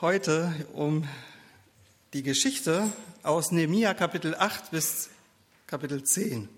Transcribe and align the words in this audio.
heute 0.00 0.54
um 0.74 1.08
die 2.12 2.22
Geschichte 2.22 2.88
aus 3.24 3.50
Nehemia 3.50 3.94
Kapitel 3.94 4.36
8 4.36 4.70
bis 4.70 5.10
Kapitel 5.66 6.04
10. 6.04 6.48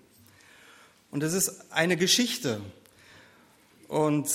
Und 1.09 1.23
es 1.23 1.33
ist 1.33 1.71
eine 1.71 1.97
Geschichte. 1.97 2.61
Und 3.87 4.27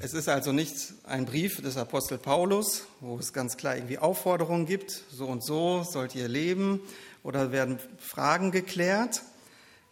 es 0.00 0.14
ist 0.14 0.28
also 0.28 0.50
nicht 0.50 0.94
ein 1.04 1.26
Brief 1.26 1.62
des 1.62 1.76
Apostel 1.76 2.18
Paulus, 2.18 2.86
wo 2.98 3.18
es 3.18 3.32
ganz 3.32 3.56
klar 3.56 3.76
irgendwie 3.76 3.98
Aufforderungen 3.98 4.66
gibt, 4.66 5.04
so 5.12 5.28
und 5.28 5.44
so 5.44 5.84
sollt 5.84 6.16
ihr 6.16 6.26
leben 6.26 6.80
oder 7.22 7.52
werden 7.52 7.78
Fragen 8.00 8.50
geklärt. 8.50 9.22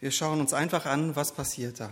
Wir 0.00 0.10
schauen 0.10 0.40
uns 0.40 0.52
einfach 0.52 0.84
an, 0.84 1.14
was 1.14 1.30
passiert 1.30 1.78
da. 1.78 1.90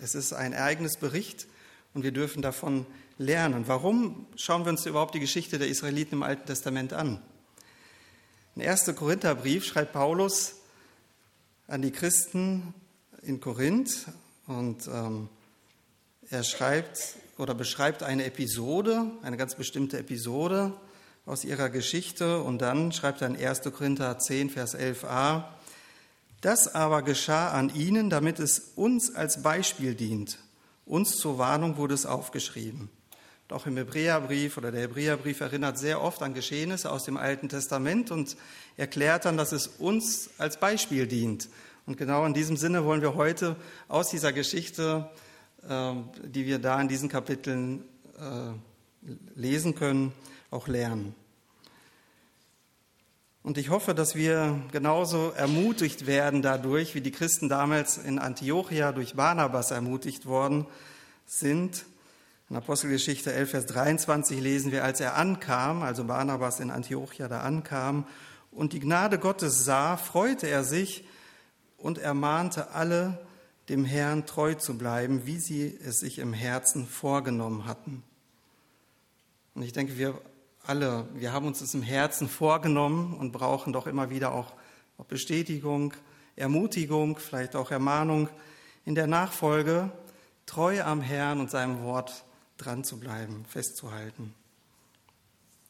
Es 0.00 0.14
ist 0.14 0.32
ein 0.32 0.54
Ereignisbericht 0.54 1.46
und 1.92 2.04
wir 2.04 2.12
dürfen 2.12 2.40
davon 2.40 2.86
lernen. 3.18 3.64
Warum 3.66 4.26
schauen 4.36 4.64
wir 4.64 4.70
uns 4.70 4.86
überhaupt 4.86 5.14
die 5.14 5.20
Geschichte 5.20 5.58
der 5.58 5.68
Israeliten 5.68 6.16
im 6.16 6.22
Alten 6.22 6.46
Testament 6.46 6.92
an? 6.92 7.20
Im 8.56 8.62
1. 8.62 8.94
Korintherbrief 8.94 9.64
schreibt 9.64 9.92
Paulus 9.92 10.56
an 11.66 11.82
die 11.82 11.90
Christen 11.90 12.74
in 13.22 13.40
Korinth 13.40 14.06
und 14.46 14.86
ähm, 14.86 15.28
er 16.30 16.44
schreibt 16.44 17.16
oder 17.38 17.54
beschreibt 17.54 18.02
eine 18.02 18.24
Episode, 18.24 19.10
eine 19.22 19.36
ganz 19.36 19.54
bestimmte 19.54 19.98
Episode 19.98 20.72
aus 21.26 21.44
ihrer 21.44 21.70
Geschichte 21.70 22.42
und 22.42 22.60
dann 22.60 22.92
schreibt 22.92 23.22
er 23.22 23.28
in 23.28 23.36
1. 23.36 23.62
Korinther 23.62 24.18
10, 24.18 24.50
Vers 24.50 24.76
11a, 24.76 25.44
das 26.40 26.74
aber 26.74 27.02
geschah 27.02 27.50
an 27.52 27.74
ihnen, 27.74 28.10
damit 28.10 28.38
es 28.38 28.72
uns 28.76 29.14
als 29.14 29.42
Beispiel 29.42 29.94
dient. 29.94 30.38
Uns 30.84 31.16
zur 31.16 31.38
Warnung 31.38 31.78
wurde 31.78 31.94
es 31.94 32.04
aufgeschrieben. 32.04 32.90
Auch 33.50 33.66
im 33.66 33.76
Hebräerbrief 33.76 34.56
oder 34.56 34.72
der 34.72 34.82
Hebräerbrief 34.82 35.40
erinnert 35.40 35.78
sehr 35.78 36.00
oft 36.00 36.22
an 36.22 36.34
Geschehnisse 36.34 36.90
aus 36.90 37.04
dem 37.04 37.16
Alten 37.16 37.48
Testament 37.48 38.10
und 38.10 38.36
erklärt 38.76 39.26
dann, 39.26 39.36
dass 39.36 39.52
es 39.52 39.66
uns 39.66 40.30
als 40.38 40.58
Beispiel 40.58 41.06
dient. 41.06 41.48
Und 41.86 41.98
genau 41.98 42.24
in 42.24 42.34
diesem 42.34 42.56
Sinne 42.56 42.84
wollen 42.84 43.02
wir 43.02 43.14
heute 43.14 43.56
aus 43.88 44.08
dieser 44.08 44.32
Geschichte 44.32 45.10
ähm, 45.68 46.10
die 46.22 46.44
wir 46.44 46.58
da 46.58 46.78
in 46.78 46.88
diesen 46.88 47.08
Kapiteln 47.08 47.84
äh, 48.18 49.08
lesen 49.34 49.74
können, 49.74 50.12
auch 50.50 50.68
lernen. 50.68 51.14
Und 53.42 53.56
ich 53.56 53.70
hoffe, 53.70 53.94
dass 53.94 54.14
wir 54.14 54.60
genauso 54.72 55.30
ermutigt 55.30 56.06
werden 56.06 56.42
dadurch, 56.42 56.94
wie 56.94 57.00
die 57.00 57.12
Christen 57.12 57.48
damals 57.48 57.96
in 57.96 58.18
Antiochia 58.18 58.92
durch 58.92 59.14
Barnabas 59.14 59.70
ermutigt 59.70 60.26
worden 60.26 60.66
sind. 61.24 61.86
In 62.50 62.56
Apostelgeschichte 62.56 63.32
11, 63.32 63.50
Vers 63.50 63.66
23 63.66 64.38
lesen 64.38 64.70
wir, 64.70 64.84
als 64.84 65.00
er 65.00 65.16
ankam, 65.16 65.82
also 65.82 66.04
Barnabas 66.04 66.60
in 66.60 66.70
Antiochia 66.70 67.26
da 67.26 67.40
ankam 67.40 68.06
und 68.50 68.74
die 68.74 68.80
Gnade 68.80 69.18
Gottes 69.18 69.64
sah, 69.64 69.96
freute 69.96 70.46
er 70.46 70.62
sich 70.62 71.06
und 71.78 71.98
ermahnte 71.98 72.72
alle, 72.72 73.26
dem 73.70 73.86
Herrn 73.86 74.26
treu 74.26 74.54
zu 74.54 74.76
bleiben, 74.76 75.24
wie 75.24 75.38
sie 75.38 75.78
es 75.82 76.00
sich 76.00 76.18
im 76.18 76.34
Herzen 76.34 76.86
vorgenommen 76.86 77.64
hatten. 77.66 78.02
Und 79.54 79.62
ich 79.62 79.72
denke, 79.72 79.96
wir 79.96 80.20
alle, 80.66 81.08
wir 81.14 81.32
haben 81.32 81.46
uns 81.46 81.60
das 81.60 81.74
im 81.74 81.82
Herzen 81.82 82.28
vorgenommen 82.28 83.14
und 83.14 83.32
brauchen 83.32 83.72
doch 83.72 83.86
immer 83.86 84.10
wieder 84.10 84.32
auch, 84.32 84.52
Bestätigung, 85.08 85.92
Ermutigung, 86.36 87.16
vielleicht 87.18 87.56
auch 87.56 87.70
Ermahnung 87.70 88.28
in 88.84 88.94
der 88.94 89.06
Nachfolge, 89.06 89.90
treu 90.46 90.82
am 90.82 91.00
Herrn 91.00 91.40
und 91.40 91.50
seinem 91.50 91.82
Wort 91.82 92.24
dran 92.64 92.84
zu 92.84 92.98
bleiben, 92.98 93.44
festzuhalten. 93.48 94.34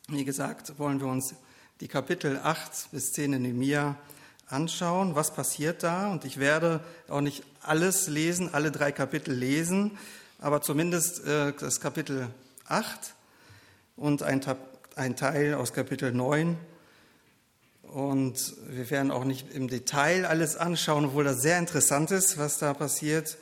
Wie 0.08 0.24
gesagt, 0.24 0.78
wollen 0.78 1.00
wir 1.00 1.08
uns 1.08 1.34
die 1.80 1.88
Kapitel 1.88 2.38
8 2.42 2.92
bis 2.92 3.12
10 3.12 3.32
in 3.32 3.42
Nehemiah 3.42 3.96
anschauen, 4.46 5.14
was 5.14 5.34
passiert 5.34 5.82
da. 5.82 6.10
Und 6.10 6.24
ich 6.24 6.38
werde 6.38 6.80
auch 7.08 7.20
nicht 7.20 7.42
alles 7.62 8.06
lesen, 8.06 8.52
alle 8.52 8.70
drei 8.70 8.92
Kapitel 8.92 9.34
lesen, 9.34 9.98
aber 10.38 10.62
zumindest 10.62 11.24
äh, 11.26 11.52
das 11.58 11.80
Kapitel 11.80 12.28
8 12.68 13.14
und 13.96 14.22
ein, 14.22 14.40
ein 14.94 15.16
Teil 15.16 15.54
aus 15.54 15.72
Kapitel 15.72 16.12
9. 16.12 16.56
Und 17.82 18.54
wir 18.68 18.90
werden 18.90 19.10
auch 19.10 19.24
nicht 19.24 19.52
im 19.52 19.68
Detail 19.68 20.26
alles 20.26 20.56
anschauen, 20.56 21.06
obwohl 21.06 21.24
das 21.24 21.42
sehr 21.42 21.58
interessant 21.58 22.10
ist, 22.10 22.38
was 22.38 22.58
da 22.58 22.74
passiert. 22.74 23.36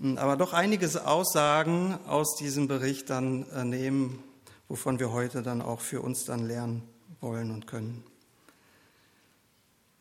Aber 0.00 0.36
doch 0.36 0.52
einiges 0.52 0.96
Aussagen 0.96 1.98
aus 2.06 2.36
diesem 2.36 2.68
Bericht 2.68 3.10
dann 3.10 3.50
äh, 3.50 3.64
nehmen, 3.64 4.22
wovon 4.68 5.00
wir 5.00 5.10
heute 5.12 5.42
dann 5.42 5.60
auch 5.60 5.80
für 5.80 6.02
uns 6.02 6.24
dann 6.24 6.46
lernen 6.46 6.82
wollen 7.20 7.50
und 7.50 7.66
können. 7.66 8.04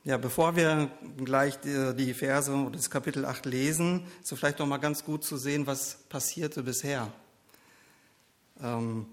Ja, 0.03 0.18
bevor 0.18 0.56
wir 0.56 0.91
gleich 1.18 1.59
die, 1.59 1.96
die 1.96 2.13
Verse 2.13 2.52
oder 2.52 2.78
das 2.78 2.91
Kapitel 2.91 3.25
8 3.25 3.47
lesen, 3.47 4.06
ist 4.22 4.31
es 4.31 4.38
vielleicht 4.38 4.59
noch 4.59 4.68
mal 4.68 4.78
ganz 4.78 5.03
gut 5.03 5.24
zu 5.24 5.36
sehen, 5.36 5.66
was 5.66 5.97
passierte 6.09 6.62
bisher. 6.62 7.12
Ähm, 8.62 9.07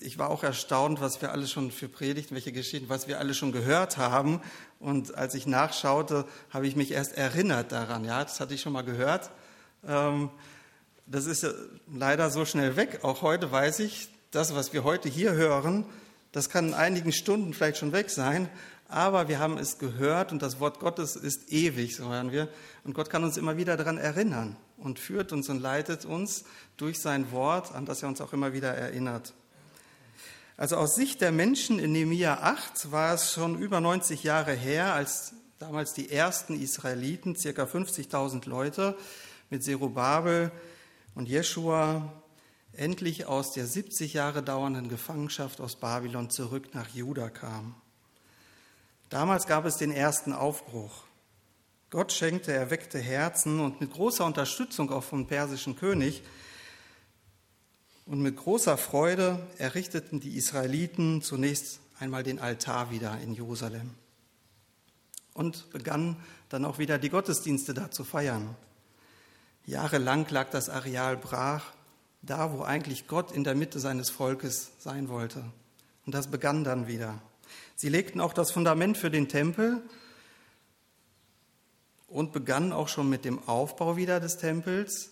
ich 0.00 0.18
war 0.18 0.30
auch 0.30 0.42
erstaunt, 0.42 1.02
was 1.02 1.20
wir 1.20 1.30
alle 1.30 1.46
schon 1.46 1.70
für 1.70 1.88
Predigten, 1.88 2.34
welche 2.34 2.52
Geschichten, 2.52 2.88
was 2.88 3.06
wir 3.06 3.18
alle 3.18 3.34
schon 3.34 3.52
gehört 3.52 3.98
haben. 3.98 4.40
Und 4.80 5.14
als 5.14 5.34
ich 5.34 5.46
nachschaute, 5.46 6.24
habe 6.48 6.66
ich 6.66 6.74
mich 6.74 6.92
erst 6.92 7.18
erinnert 7.18 7.70
daran. 7.70 8.04
Ja, 8.04 8.24
das 8.24 8.40
hatte 8.40 8.54
ich 8.54 8.62
schon 8.62 8.72
mal 8.72 8.82
gehört. 8.82 9.30
Ähm, 9.86 10.30
das 11.06 11.26
ist 11.26 11.46
leider 11.92 12.30
so 12.30 12.44
schnell 12.44 12.76
weg. 12.76 13.00
Auch 13.02 13.22
heute 13.22 13.50
weiß 13.50 13.80
ich, 13.80 14.08
das, 14.30 14.54
was 14.54 14.72
wir 14.72 14.84
heute 14.84 15.08
hier 15.08 15.32
hören, 15.32 15.84
das 16.32 16.48
kann 16.48 16.68
in 16.68 16.74
einigen 16.74 17.12
Stunden 17.12 17.52
vielleicht 17.52 17.78
schon 17.78 17.92
weg 17.92 18.10
sein 18.10 18.48
aber 18.92 19.26
wir 19.28 19.38
haben 19.38 19.56
es 19.56 19.78
gehört 19.78 20.32
und 20.32 20.42
das 20.42 20.60
Wort 20.60 20.78
Gottes 20.78 21.16
ist 21.16 21.50
ewig, 21.50 21.96
so 21.96 22.10
hören 22.10 22.30
wir. 22.30 22.48
Und 22.84 22.92
Gott 22.92 23.08
kann 23.08 23.24
uns 23.24 23.38
immer 23.38 23.56
wieder 23.56 23.78
daran 23.78 23.96
erinnern 23.96 24.54
und 24.76 24.98
führt 24.98 25.32
uns 25.32 25.48
und 25.48 25.60
leitet 25.60 26.04
uns 26.04 26.44
durch 26.76 27.00
sein 27.00 27.32
Wort, 27.32 27.74
an 27.74 27.86
das 27.86 28.02
er 28.02 28.10
uns 28.10 28.20
auch 28.20 28.34
immer 28.34 28.52
wieder 28.52 28.74
erinnert. 28.74 29.32
Also 30.58 30.76
aus 30.76 30.94
Sicht 30.94 31.22
der 31.22 31.32
Menschen 31.32 31.78
in 31.78 31.92
Nehemia 31.92 32.40
8 32.42 32.92
war 32.92 33.14
es 33.14 33.32
schon 33.32 33.58
über 33.58 33.80
90 33.80 34.24
Jahre 34.24 34.52
her, 34.52 34.92
als 34.92 35.32
damals 35.58 35.94
die 35.94 36.10
ersten 36.10 36.60
Israeliten, 36.60 37.34
circa 37.34 37.64
50.000 37.64 38.46
Leute, 38.46 38.94
mit 39.52 39.62
Zerubabel 39.62 40.50
und 41.14 41.28
Jeschua 41.28 42.10
endlich 42.72 43.26
aus 43.26 43.52
der 43.52 43.66
70 43.66 44.14
Jahre 44.14 44.42
dauernden 44.42 44.88
Gefangenschaft 44.88 45.60
aus 45.60 45.76
Babylon 45.76 46.30
zurück 46.30 46.74
nach 46.74 46.88
Juda 46.88 47.28
kamen. 47.28 47.74
Damals 49.10 49.46
gab 49.46 49.66
es 49.66 49.76
den 49.76 49.92
ersten 49.92 50.32
Aufbruch. 50.32 51.04
Gott 51.90 52.12
schenkte 52.12 52.50
erweckte 52.50 52.98
Herzen 52.98 53.60
und 53.60 53.82
mit 53.82 53.92
großer 53.92 54.24
Unterstützung 54.24 54.90
auch 54.90 55.04
vom 55.04 55.26
persischen 55.26 55.76
König 55.76 56.22
und 58.06 58.22
mit 58.22 58.36
großer 58.36 58.78
Freude 58.78 59.38
errichteten 59.58 60.18
die 60.18 60.38
Israeliten 60.38 61.20
zunächst 61.20 61.80
einmal 62.00 62.22
den 62.22 62.38
Altar 62.38 62.90
wieder 62.90 63.20
in 63.20 63.34
Jerusalem 63.34 63.90
und 65.34 65.68
begannen 65.72 66.16
dann 66.48 66.64
auch 66.64 66.78
wieder 66.78 66.98
die 66.98 67.10
Gottesdienste 67.10 67.74
da 67.74 67.90
zu 67.90 68.02
feiern. 68.02 68.56
Jahrelang 69.64 70.26
lag 70.28 70.50
das 70.50 70.68
Areal 70.68 71.16
brach, 71.16 71.72
da 72.22 72.52
wo 72.52 72.62
eigentlich 72.62 73.06
Gott 73.06 73.32
in 73.32 73.44
der 73.44 73.54
Mitte 73.54 73.78
seines 73.78 74.10
Volkes 74.10 74.72
sein 74.78 75.08
wollte. 75.08 75.44
Und 76.04 76.14
das 76.14 76.28
begann 76.28 76.64
dann 76.64 76.86
wieder. 76.86 77.20
Sie 77.76 77.88
legten 77.88 78.20
auch 78.20 78.32
das 78.32 78.50
Fundament 78.50 78.96
für 78.96 79.10
den 79.10 79.28
Tempel 79.28 79.82
und 82.08 82.32
begannen 82.32 82.72
auch 82.72 82.88
schon 82.88 83.08
mit 83.08 83.24
dem 83.24 83.46
Aufbau 83.48 83.96
wieder 83.96 84.20
des 84.20 84.38
Tempels. 84.38 85.10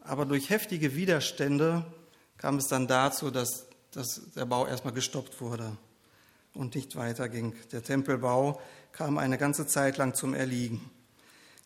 Aber 0.00 0.26
durch 0.26 0.50
heftige 0.50 0.94
Widerstände 0.94 1.84
kam 2.36 2.56
es 2.56 2.66
dann 2.68 2.86
dazu, 2.86 3.30
dass, 3.30 3.66
dass 3.92 4.32
der 4.34 4.46
Bau 4.46 4.66
erstmal 4.66 4.94
gestoppt 4.94 5.40
wurde 5.40 5.76
und 6.54 6.74
nicht 6.74 6.96
weiterging. 6.96 7.54
Der 7.72 7.82
Tempelbau 7.82 8.60
kam 8.92 9.18
eine 9.18 9.38
ganze 9.38 9.66
Zeit 9.66 9.96
lang 9.96 10.14
zum 10.14 10.34
Erliegen. 10.34 10.90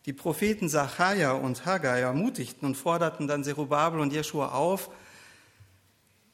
Die 0.05 0.13
Propheten 0.13 0.67
Sacharja 0.67 1.31
und 1.31 1.65
Haggai 1.65 2.01
ermutigten 2.01 2.65
und 2.65 2.75
forderten 2.75 3.27
dann 3.27 3.43
Zerubabel 3.43 4.01
und 4.01 4.11
Jeschua 4.11 4.49
auf, 4.49 4.89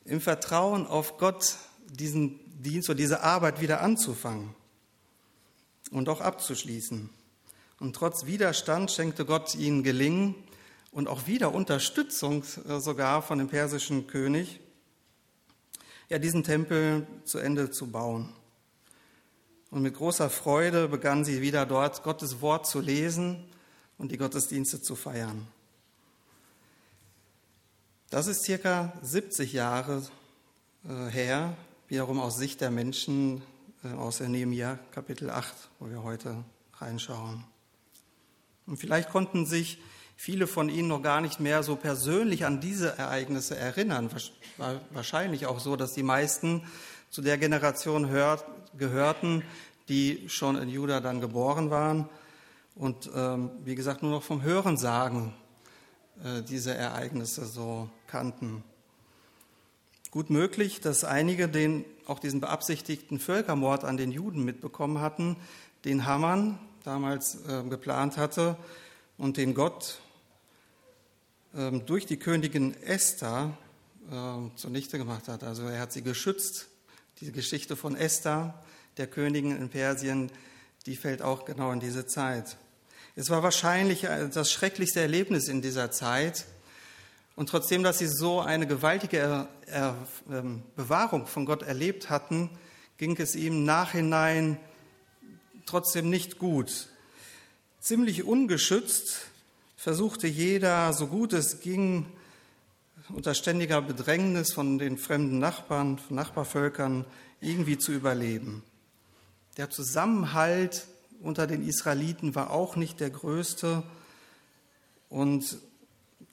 im 0.05 0.21
Vertrauen 0.21 0.87
auf 0.87 1.17
Gott 1.17 1.57
diesen 1.87 2.39
Dienst 2.61 2.89
oder 2.89 2.97
diese 2.97 3.21
Arbeit 3.21 3.61
wieder 3.61 3.81
anzufangen 3.81 4.55
und 5.91 6.09
auch 6.09 6.19
abzuschließen. 6.19 7.11
Und 7.79 7.95
trotz 7.95 8.25
Widerstand 8.25 8.91
schenkte 8.91 9.23
Gott 9.23 9.53
ihnen 9.53 9.83
Gelingen 9.83 10.33
und 10.91 11.07
auch 11.07 11.27
wieder 11.27 11.53
Unterstützung 11.53 12.43
äh, 12.67 12.79
sogar 12.79 13.21
von 13.21 13.37
dem 13.37 13.49
persischen 13.49 14.07
König, 14.07 14.59
ja, 16.09 16.17
diesen 16.17 16.43
Tempel 16.43 17.05
zu 17.23 17.37
Ende 17.37 17.69
zu 17.69 17.91
bauen. 17.91 18.33
Und 19.69 19.83
mit 19.83 19.93
großer 19.93 20.31
Freude 20.31 20.87
begann 20.87 21.23
sie 21.23 21.43
wieder 21.43 21.67
dort 21.67 22.01
Gottes 22.01 22.41
Wort 22.41 22.65
zu 22.65 22.79
lesen 22.79 23.45
und 23.99 24.11
die 24.11 24.17
Gottesdienste 24.17 24.81
zu 24.81 24.95
feiern. 24.95 25.45
Das 28.09 28.25
ist 28.25 28.43
circa 28.43 28.91
70 29.03 29.53
Jahre 29.53 30.01
äh, 30.87 31.09
her, 31.11 31.55
wiederum 31.87 32.19
aus 32.19 32.37
Sicht 32.37 32.61
der 32.61 32.71
Menschen 32.71 33.43
äh, 33.83 33.89
aus 33.89 34.21
Nehemiah 34.21 34.79
Kapitel 34.91 35.29
8, 35.29 35.53
wo 35.77 35.89
wir 35.89 36.01
heute 36.01 36.43
reinschauen. 36.77 37.43
Und 38.65 38.77
vielleicht 38.77 39.09
konnten 39.09 39.45
sich 39.45 39.79
viele 40.15 40.47
von 40.47 40.69
Ihnen 40.69 40.87
noch 40.87 41.03
gar 41.03 41.21
nicht 41.21 41.39
mehr 41.39 41.61
so 41.61 41.75
persönlich 41.75 42.45
an 42.45 42.61
diese 42.61 42.97
Ereignisse 42.97 43.57
erinnern. 43.57 44.09
Wahrscheinlich 44.91 45.45
auch 45.45 45.59
so, 45.59 45.75
dass 45.75 45.93
die 45.93 46.03
meisten 46.03 46.63
zu 47.09 47.21
der 47.21 47.37
Generation 47.37 48.09
hört, 48.09 48.45
gehörten, 48.77 49.43
die 49.87 50.29
schon 50.29 50.55
in 50.55 50.69
Juda 50.69 50.99
dann 50.99 51.19
geboren 51.19 51.69
waren 51.69 52.09
und 52.79 53.11
ähm, 53.13 53.51
wie 53.65 53.75
gesagt 53.75 54.01
nur 54.01 54.11
noch 54.11 54.23
vom 54.23 54.41
Hörensagen 54.41 55.33
äh, 56.23 56.41
diese 56.41 56.73
Ereignisse 56.73 57.45
so 57.45 57.89
kannten. 58.07 58.63
Gut 60.11 60.29
möglich, 60.29 60.79
dass 60.79 61.03
einige 61.03 61.49
den, 61.49 61.85
auch 62.07 62.19
diesen 62.19 62.39
beabsichtigten 62.39 63.19
Völkermord 63.19 63.83
an 63.83 63.97
den 63.97 64.11
Juden 64.11 64.43
mitbekommen 64.43 65.01
hatten, 65.01 65.35
den 65.83 66.05
Hamann 66.05 66.57
damals 66.83 67.45
äh, 67.45 67.63
geplant 67.69 68.17
hatte 68.17 68.57
und 69.17 69.35
den 69.35 69.53
Gott 69.53 69.99
äh, 71.53 71.71
durch 71.79 72.05
die 72.05 72.17
Königin 72.17 72.73
Esther 72.81 73.57
äh, 74.09 74.55
zunichte 74.55 74.97
gemacht 74.97 75.27
hat. 75.27 75.43
Also 75.43 75.63
er 75.63 75.81
hat 75.81 75.91
sie 75.91 76.01
geschützt. 76.01 76.69
Diese 77.19 77.33
Geschichte 77.33 77.75
von 77.75 77.97
Esther, 77.97 78.63
der 78.95 79.07
Königin 79.07 79.57
in 79.57 79.67
Persien, 79.67 80.31
die 80.85 80.95
fällt 80.95 81.21
auch 81.21 81.43
genau 81.43 81.73
in 81.73 81.81
diese 81.81 82.07
Zeit. 82.07 82.57
Es 83.19 83.29
war 83.29 83.43
wahrscheinlich 83.43 84.05
äh, 84.05 84.29
das 84.29 84.49
schrecklichste 84.49 85.01
Erlebnis 85.01 85.49
in 85.49 85.61
dieser 85.61 85.91
Zeit. 85.91 86.45
Und 87.35 87.49
trotzdem, 87.49 87.83
dass 87.83 87.97
sie 87.97 88.07
so 88.07 88.39
eine 88.39 88.65
gewaltige 88.65 89.49
ähm, 89.67 90.63
Bewahrung 90.77 91.27
von 91.27 91.45
Gott 91.45 91.63
erlebt 91.63 92.09
hatten, 92.09 92.49
ging 92.97 93.17
es 93.17 93.35
ihm 93.35 93.65
nachhinein 93.65 94.57
trotzdem 95.65 96.09
nicht 96.09 96.39
gut. 96.39 96.87
Ziemlich 97.81 98.23
ungeschützt 98.23 99.17
versuchte 99.75 100.27
jeder, 100.27 100.93
so 100.93 101.07
gut 101.07 101.33
es 101.33 101.59
ging, 101.59 102.05
unter 103.09 103.33
ständiger 103.33 103.81
Bedrängnis 103.81 104.53
von 104.53 104.79
den 104.79 104.97
fremden 104.97 105.39
Nachbarn, 105.39 105.97
von 105.97 106.15
Nachbarvölkern 106.15 107.03
irgendwie 107.41 107.77
zu 107.77 107.91
überleben. 107.91 108.63
Der 109.57 109.69
Zusammenhalt 109.69 110.87
unter 111.21 111.47
den 111.47 111.67
Israeliten 111.67 112.35
war 112.35 112.51
auch 112.51 112.75
nicht 112.75 112.99
der 112.99 113.09
größte 113.09 113.83
und 115.09 115.57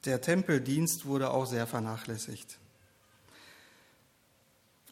der 0.05 0.21
Tempeldienst 0.21 1.07
wurde 1.07 1.31
auch 1.31 1.47
sehr 1.47 1.67
vernachlässigt. 1.67 2.59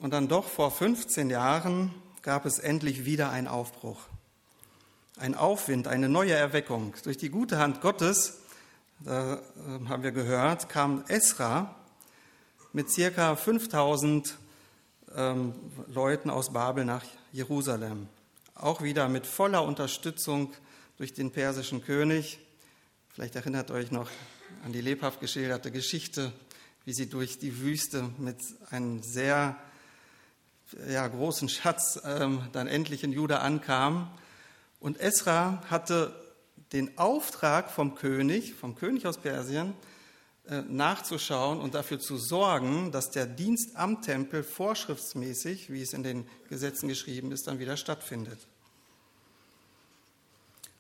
Und 0.00 0.12
dann 0.12 0.28
doch 0.28 0.48
vor 0.48 0.70
15 0.70 1.30
Jahren 1.30 1.94
gab 2.22 2.46
es 2.46 2.58
endlich 2.58 3.04
wieder 3.04 3.30
einen 3.30 3.46
Aufbruch, 3.46 4.00
ein 5.16 5.34
Aufwind, 5.34 5.86
eine 5.86 6.08
neue 6.08 6.32
Erweckung. 6.32 6.94
Durch 7.04 7.16
die 7.16 7.30
gute 7.30 7.58
Hand 7.58 7.80
Gottes, 7.80 8.40
da 9.00 9.40
ähm, 9.66 9.88
haben 9.88 10.02
wir 10.02 10.12
gehört, 10.12 10.68
kam 10.68 11.04
Esra 11.08 11.74
mit 12.72 12.90
circa 12.90 13.36
5000 13.36 14.36
ähm, 15.14 15.54
Leuten 15.86 16.30
aus 16.30 16.52
Babel 16.52 16.84
nach 16.84 17.04
Jerusalem 17.30 18.08
auch 18.54 18.82
wieder 18.82 19.08
mit 19.08 19.26
voller 19.26 19.64
Unterstützung 19.64 20.52
durch 20.96 21.12
den 21.12 21.32
persischen 21.32 21.82
König. 21.82 22.38
Vielleicht 23.08 23.34
erinnert 23.34 23.70
euch 23.70 23.90
noch 23.90 24.10
an 24.64 24.72
die 24.72 24.80
lebhaft 24.80 25.20
geschilderte 25.20 25.70
Geschichte, 25.70 26.32
wie 26.84 26.92
sie 26.92 27.08
durch 27.08 27.38
die 27.38 27.60
Wüste 27.60 28.10
mit 28.18 28.38
einem 28.70 29.02
sehr 29.02 29.56
ja, 30.88 31.06
großen 31.06 31.48
Schatz 31.48 32.00
ähm, 32.04 32.42
dann 32.52 32.66
endlich 32.66 33.04
in 33.04 33.12
Juda 33.12 33.38
ankam. 33.38 34.10
Und 34.80 35.00
Esra 35.00 35.62
hatte 35.68 36.14
den 36.72 36.96
Auftrag 36.98 37.70
vom 37.70 37.94
König, 37.94 38.54
vom 38.54 38.74
König 38.74 39.06
aus 39.06 39.18
Persien, 39.18 39.74
nachzuschauen 40.46 41.60
und 41.60 41.74
dafür 41.74 41.98
zu 41.98 42.18
sorgen, 42.18 42.92
dass 42.92 43.10
der 43.10 43.26
Dienst 43.26 43.76
am 43.76 44.02
Tempel 44.02 44.42
vorschriftsmäßig, 44.42 45.72
wie 45.72 45.80
es 45.80 45.94
in 45.94 46.02
den 46.02 46.26
Gesetzen 46.48 46.88
geschrieben 46.88 47.32
ist, 47.32 47.46
dann 47.46 47.58
wieder 47.58 47.76
stattfindet. 47.76 48.38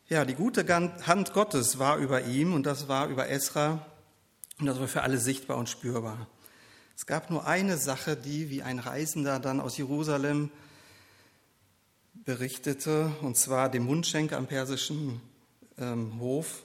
Ja, 0.08 0.26
die 0.26 0.34
gute 0.34 0.66
Hand 1.06 1.32
Gottes 1.32 1.78
war 1.78 1.96
über 1.96 2.24
ihm 2.24 2.52
und 2.52 2.66
das 2.66 2.88
war 2.88 3.08
über 3.08 3.30
Esra 3.30 3.86
und 4.60 4.66
das 4.66 4.78
war 4.78 4.88
für 4.88 5.02
alle 5.02 5.16
sichtbar 5.16 5.56
und 5.56 5.70
spürbar. 5.70 6.28
Es 6.94 7.06
gab 7.06 7.30
nur 7.30 7.46
eine 7.46 7.78
Sache, 7.78 8.16
die 8.16 8.50
wie 8.50 8.62
ein 8.62 8.78
Reisender 8.78 9.40
dann 9.40 9.60
aus 9.60 9.78
Jerusalem 9.78 10.50
berichtete, 12.12 13.12
und 13.22 13.36
zwar 13.36 13.70
dem 13.70 13.84
Mundschenk 13.84 14.32
am 14.32 14.46
persischen 14.46 15.20
ähm, 15.78 16.20
Hof, 16.20 16.64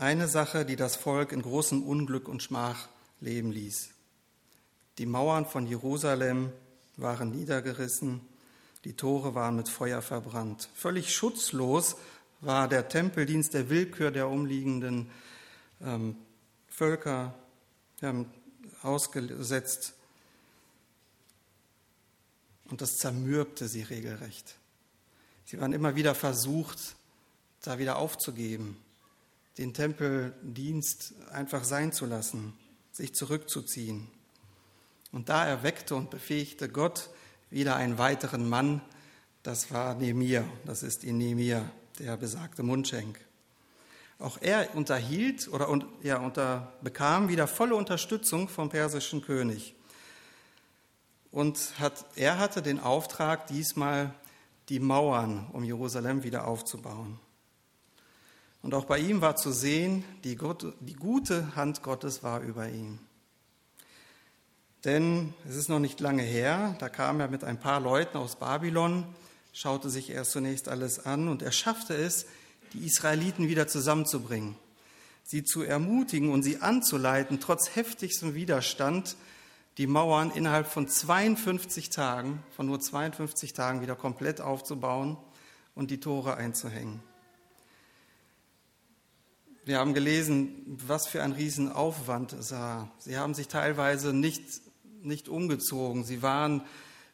eine 0.00 0.28
Sache, 0.28 0.64
die 0.64 0.76
das 0.76 0.96
Volk 0.96 1.30
in 1.30 1.42
großem 1.42 1.82
Unglück 1.82 2.26
und 2.26 2.42
Schmach 2.42 2.88
leben 3.20 3.52
ließ. 3.52 3.90
Die 4.96 5.04
Mauern 5.04 5.44
von 5.44 5.66
Jerusalem 5.66 6.52
waren 6.96 7.30
niedergerissen, 7.30 8.22
die 8.84 8.94
Tore 8.94 9.34
waren 9.34 9.56
mit 9.56 9.68
Feuer 9.68 10.00
verbrannt. 10.00 10.70
Völlig 10.74 11.14
schutzlos 11.14 11.96
war 12.40 12.66
der 12.66 12.88
Tempeldienst 12.88 13.52
der 13.52 13.68
Willkür 13.68 14.10
der 14.10 14.28
umliegenden 14.28 15.10
ähm, 15.82 16.16
Völker 16.68 17.34
ähm, 18.00 18.24
ausgesetzt. 18.82 19.92
Und 22.70 22.80
das 22.80 22.96
zermürbte 22.96 23.68
sie 23.68 23.82
regelrecht. 23.82 24.56
Sie 25.44 25.60
waren 25.60 25.74
immer 25.74 25.94
wieder 25.94 26.14
versucht, 26.14 26.78
da 27.60 27.78
wieder 27.78 27.96
aufzugeben 27.96 28.78
den 29.60 29.74
Tempeldienst 29.74 31.12
einfach 31.32 31.64
sein 31.64 31.92
zu 31.92 32.06
lassen, 32.06 32.54
sich 32.92 33.14
zurückzuziehen. 33.14 34.08
Und 35.12 35.28
da 35.28 35.46
erweckte 35.46 35.94
und 35.94 36.08
befähigte 36.08 36.70
Gott 36.70 37.10
wieder 37.50 37.76
einen 37.76 37.98
weiteren 37.98 38.48
Mann, 38.48 38.80
das 39.42 39.70
war 39.70 39.94
Nehemiah, 39.94 40.44
das 40.64 40.82
ist 40.82 41.04
in 41.04 41.18
Nehemiah, 41.18 41.70
der 41.98 42.16
besagte 42.16 42.62
Mundschenk. 42.62 43.20
Auch 44.18 44.38
er 44.40 44.74
unterhielt 44.74 45.48
oder 45.48 45.68
ja, 46.02 46.18
unter, 46.18 46.72
bekam 46.80 47.28
wieder 47.28 47.46
volle 47.46 47.74
Unterstützung 47.74 48.48
vom 48.48 48.70
persischen 48.70 49.20
König. 49.20 49.74
Und 51.30 51.78
hat, 51.78 52.06
er 52.16 52.38
hatte 52.38 52.62
den 52.62 52.80
Auftrag, 52.80 53.46
diesmal 53.46 54.14
die 54.70 54.80
Mauern 54.80 55.48
um 55.52 55.64
Jerusalem 55.64 56.22
wieder 56.22 56.46
aufzubauen. 56.46 57.20
Und 58.62 58.74
auch 58.74 58.84
bei 58.84 58.98
ihm 58.98 59.20
war 59.20 59.36
zu 59.36 59.52
sehen, 59.52 60.04
die, 60.24 60.36
Gott, 60.36 60.74
die 60.80 60.94
gute 60.94 61.56
Hand 61.56 61.82
Gottes 61.82 62.22
war 62.22 62.40
über 62.40 62.68
ihm. 62.68 62.98
Denn 64.84 65.34
es 65.48 65.56
ist 65.56 65.68
noch 65.68 65.78
nicht 65.78 66.00
lange 66.00 66.22
her, 66.22 66.74
da 66.78 66.88
kam 66.88 67.20
er 67.20 67.28
mit 67.28 67.44
ein 67.44 67.60
paar 67.60 67.80
Leuten 67.80 68.16
aus 68.16 68.36
Babylon, 68.36 69.04
schaute 69.52 69.90
sich 69.90 70.10
erst 70.10 70.32
zunächst 70.32 70.68
alles 70.68 71.04
an 71.04 71.28
und 71.28 71.42
er 71.42 71.52
schaffte 71.52 71.94
es, 71.94 72.26
die 72.72 72.86
Israeliten 72.86 73.48
wieder 73.48 73.66
zusammenzubringen, 73.66 74.56
sie 75.22 75.44
zu 75.44 75.62
ermutigen 75.62 76.30
und 76.30 76.42
sie 76.42 76.62
anzuleiten, 76.62 77.40
trotz 77.40 77.74
heftigstem 77.74 78.34
Widerstand, 78.34 79.16
die 79.76 79.86
Mauern 79.86 80.30
innerhalb 80.30 80.66
von 80.66 80.88
52 80.88 81.90
Tagen, 81.90 82.42
von 82.54 82.66
nur 82.66 82.80
52 82.80 83.52
Tagen 83.52 83.82
wieder 83.82 83.96
komplett 83.96 84.40
aufzubauen 84.40 85.18
und 85.74 85.90
die 85.90 86.00
Tore 86.00 86.36
einzuhängen. 86.36 87.02
Wir 89.70 89.78
haben 89.78 89.94
gelesen, 89.94 90.64
was 90.84 91.06
für 91.06 91.22
ein 91.22 91.30
Riesenaufwand 91.30 92.32
es 92.32 92.50
war. 92.50 92.90
Sie 92.98 93.16
haben 93.16 93.34
sich 93.34 93.46
teilweise 93.46 94.12
nicht, 94.12 94.42
nicht 95.00 95.28
umgezogen. 95.28 96.02
Sie 96.02 96.22
waren 96.22 96.62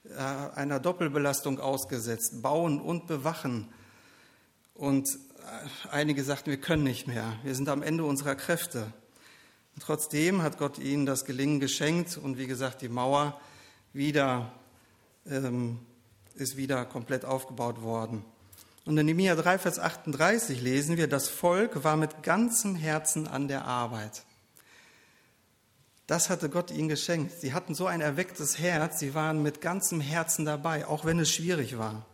äh, 0.04 0.22
einer 0.54 0.80
Doppelbelastung 0.80 1.60
ausgesetzt, 1.60 2.40
bauen 2.40 2.80
und 2.80 3.08
bewachen. 3.08 3.68
Und 4.72 5.06
äh, 5.06 5.88
einige 5.90 6.24
sagten, 6.24 6.48
wir 6.48 6.56
können 6.58 6.82
nicht 6.82 7.06
mehr. 7.06 7.30
Wir 7.42 7.54
sind 7.54 7.68
am 7.68 7.82
Ende 7.82 8.04
unserer 8.04 8.36
Kräfte. 8.36 8.90
Und 9.74 9.82
trotzdem 9.82 10.40
hat 10.40 10.56
Gott 10.56 10.78
ihnen 10.78 11.04
das 11.04 11.26
Gelingen 11.26 11.60
geschenkt 11.60 12.16
und 12.16 12.38
wie 12.38 12.46
gesagt, 12.46 12.80
die 12.80 12.88
Mauer 12.88 13.38
wieder, 13.92 14.50
ähm, 15.26 15.80
ist 16.36 16.56
wieder 16.56 16.86
komplett 16.86 17.26
aufgebaut 17.26 17.82
worden. 17.82 18.24
Und 18.86 18.96
in 18.96 19.06
Nehemiah 19.06 19.34
3, 19.34 19.58
Vers 19.58 19.80
38 19.80 20.62
lesen 20.62 20.96
wir, 20.96 21.08
das 21.08 21.28
Volk 21.28 21.82
war 21.82 21.96
mit 21.96 22.22
ganzem 22.22 22.76
Herzen 22.76 23.26
an 23.26 23.48
der 23.48 23.64
Arbeit. 23.64 24.22
Das 26.06 26.30
hatte 26.30 26.48
Gott 26.48 26.70
ihnen 26.70 26.88
geschenkt. 26.88 27.32
Sie 27.40 27.52
hatten 27.52 27.74
so 27.74 27.86
ein 27.86 28.00
erwecktes 28.00 28.60
Herz, 28.60 29.00
sie 29.00 29.12
waren 29.12 29.42
mit 29.42 29.60
ganzem 29.60 30.00
Herzen 30.00 30.44
dabei, 30.44 30.86
auch 30.86 31.04
wenn 31.04 31.18
es 31.18 31.32
schwierig 31.32 31.76
war. 31.78 32.06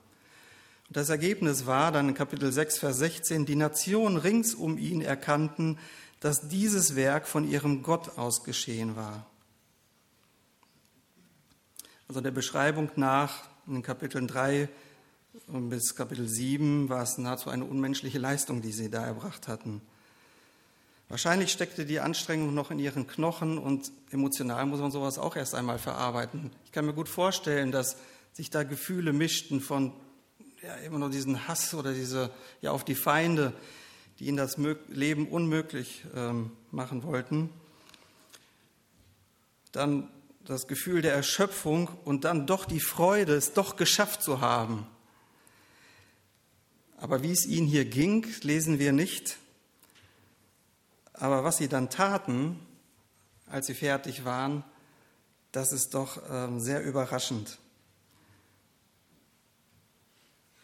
Und 0.88 0.97
das 0.97 1.11
Ergebnis 1.11 1.67
war 1.67 1.93
dann 1.93 2.09
in 2.09 2.14
Kapitel 2.14 2.50
6, 2.50 2.79
Vers 2.79 2.97
16, 2.99 3.45
die 3.45 3.57
Nationen 3.57 4.17
rings 4.17 4.55
um 4.55 4.79
ihn 4.79 5.02
erkannten, 5.02 5.79
dass 6.21 6.49
dieses 6.49 6.97
Werk 6.97 7.26
von 7.26 7.47
ihrem 7.47 7.83
Gott 7.83 8.17
aus 8.17 8.45
geschehen 8.45 8.97
war. 8.97 9.26
Also 12.09 12.23
der 12.23 12.31
Beschreibung 12.31 12.91
nach, 12.97 13.45
in 13.67 13.75
den 13.75 13.83
Kapiteln 13.83 14.26
3 14.26 14.71
bis 15.71 15.95
Kapitel 15.95 16.29
7 16.29 16.91
war 16.91 17.03
es 17.03 17.17
nahezu 17.17 17.49
eine 17.49 17.65
unmenschliche 17.65 18.19
Leistung, 18.19 18.61
die 18.61 18.73
sie 18.73 18.91
da 18.91 19.07
erbracht 19.07 19.49
hatten. 19.49 19.81
Wahrscheinlich 21.09 21.53
steckte 21.53 21.87
die 21.87 22.01
Anstrengung 22.01 22.55
noch 22.55 22.71
in 22.71 22.79
ihren 22.79 23.07
Knochen 23.07 23.57
und 23.57 23.91
emotional 24.11 24.67
muss 24.67 24.81
man 24.81 24.91
sowas 24.91 25.19
auch 25.19 25.35
erst 25.35 25.55
einmal 25.55 25.79
verarbeiten. 25.79 26.51
Ich 26.67 26.73
kann 26.73 26.85
mir 26.85 26.93
gut 26.93 27.09
vorstellen, 27.09 27.73
dass 27.73 27.97
sich 28.35 28.51
da 28.51 28.62
Gefühle 28.62 29.12
mischten 29.12 29.61
von 29.61 29.93
ja, 30.62 30.75
immer 30.77 30.99
nur 30.99 31.11
diesen 31.11 31.49
Hass 31.49 31.73
oder 31.75 31.93
diese 31.95 32.31
ja 32.61 32.71
auf 32.71 32.85
die 32.85 32.95
Feinde, 32.95 33.55
die 34.19 34.27
ihnen 34.27 34.37
das 34.37 34.59
Leben 34.89 35.29
unmöglich 35.29 36.05
ähm, 36.15 36.53
machen 36.71 37.05
wollten. 37.05 37.49
Dann 39.73 40.09
das 40.45 40.67
Gefühl 40.67 41.01
der 41.01 41.15
Erschöpfung 41.15 41.89
und 42.05 42.25
dann 42.25 42.47
doch 42.47 42.67
die 42.67 42.81
Freude, 42.81 43.35
es 43.35 43.55
doch 43.55 43.77
geschafft 43.77 44.23
zu 44.23 44.43
haben. 44.43 44.87
Aber 47.02 47.25
wie 47.25 47.32
es 47.32 47.47
ihnen 47.47 47.66
hier 47.66 47.85
ging, 47.85 48.25
lesen 48.42 48.78
wir 48.78 48.92
nicht. 48.92 49.37
Aber 51.14 51.42
was 51.42 51.56
sie 51.56 51.66
dann 51.66 51.90
taten, 51.90 52.61
als 53.49 53.66
sie 53.66 53.75
fertig 53.75 54.25
waren, 54.25 54.62
das 55.50 55.73
ist 55.73 55.94
doch 55.94 56.23
ähm, 56.30 56.61
sehr 56.61 56.85
überraschend. 56.85 57.59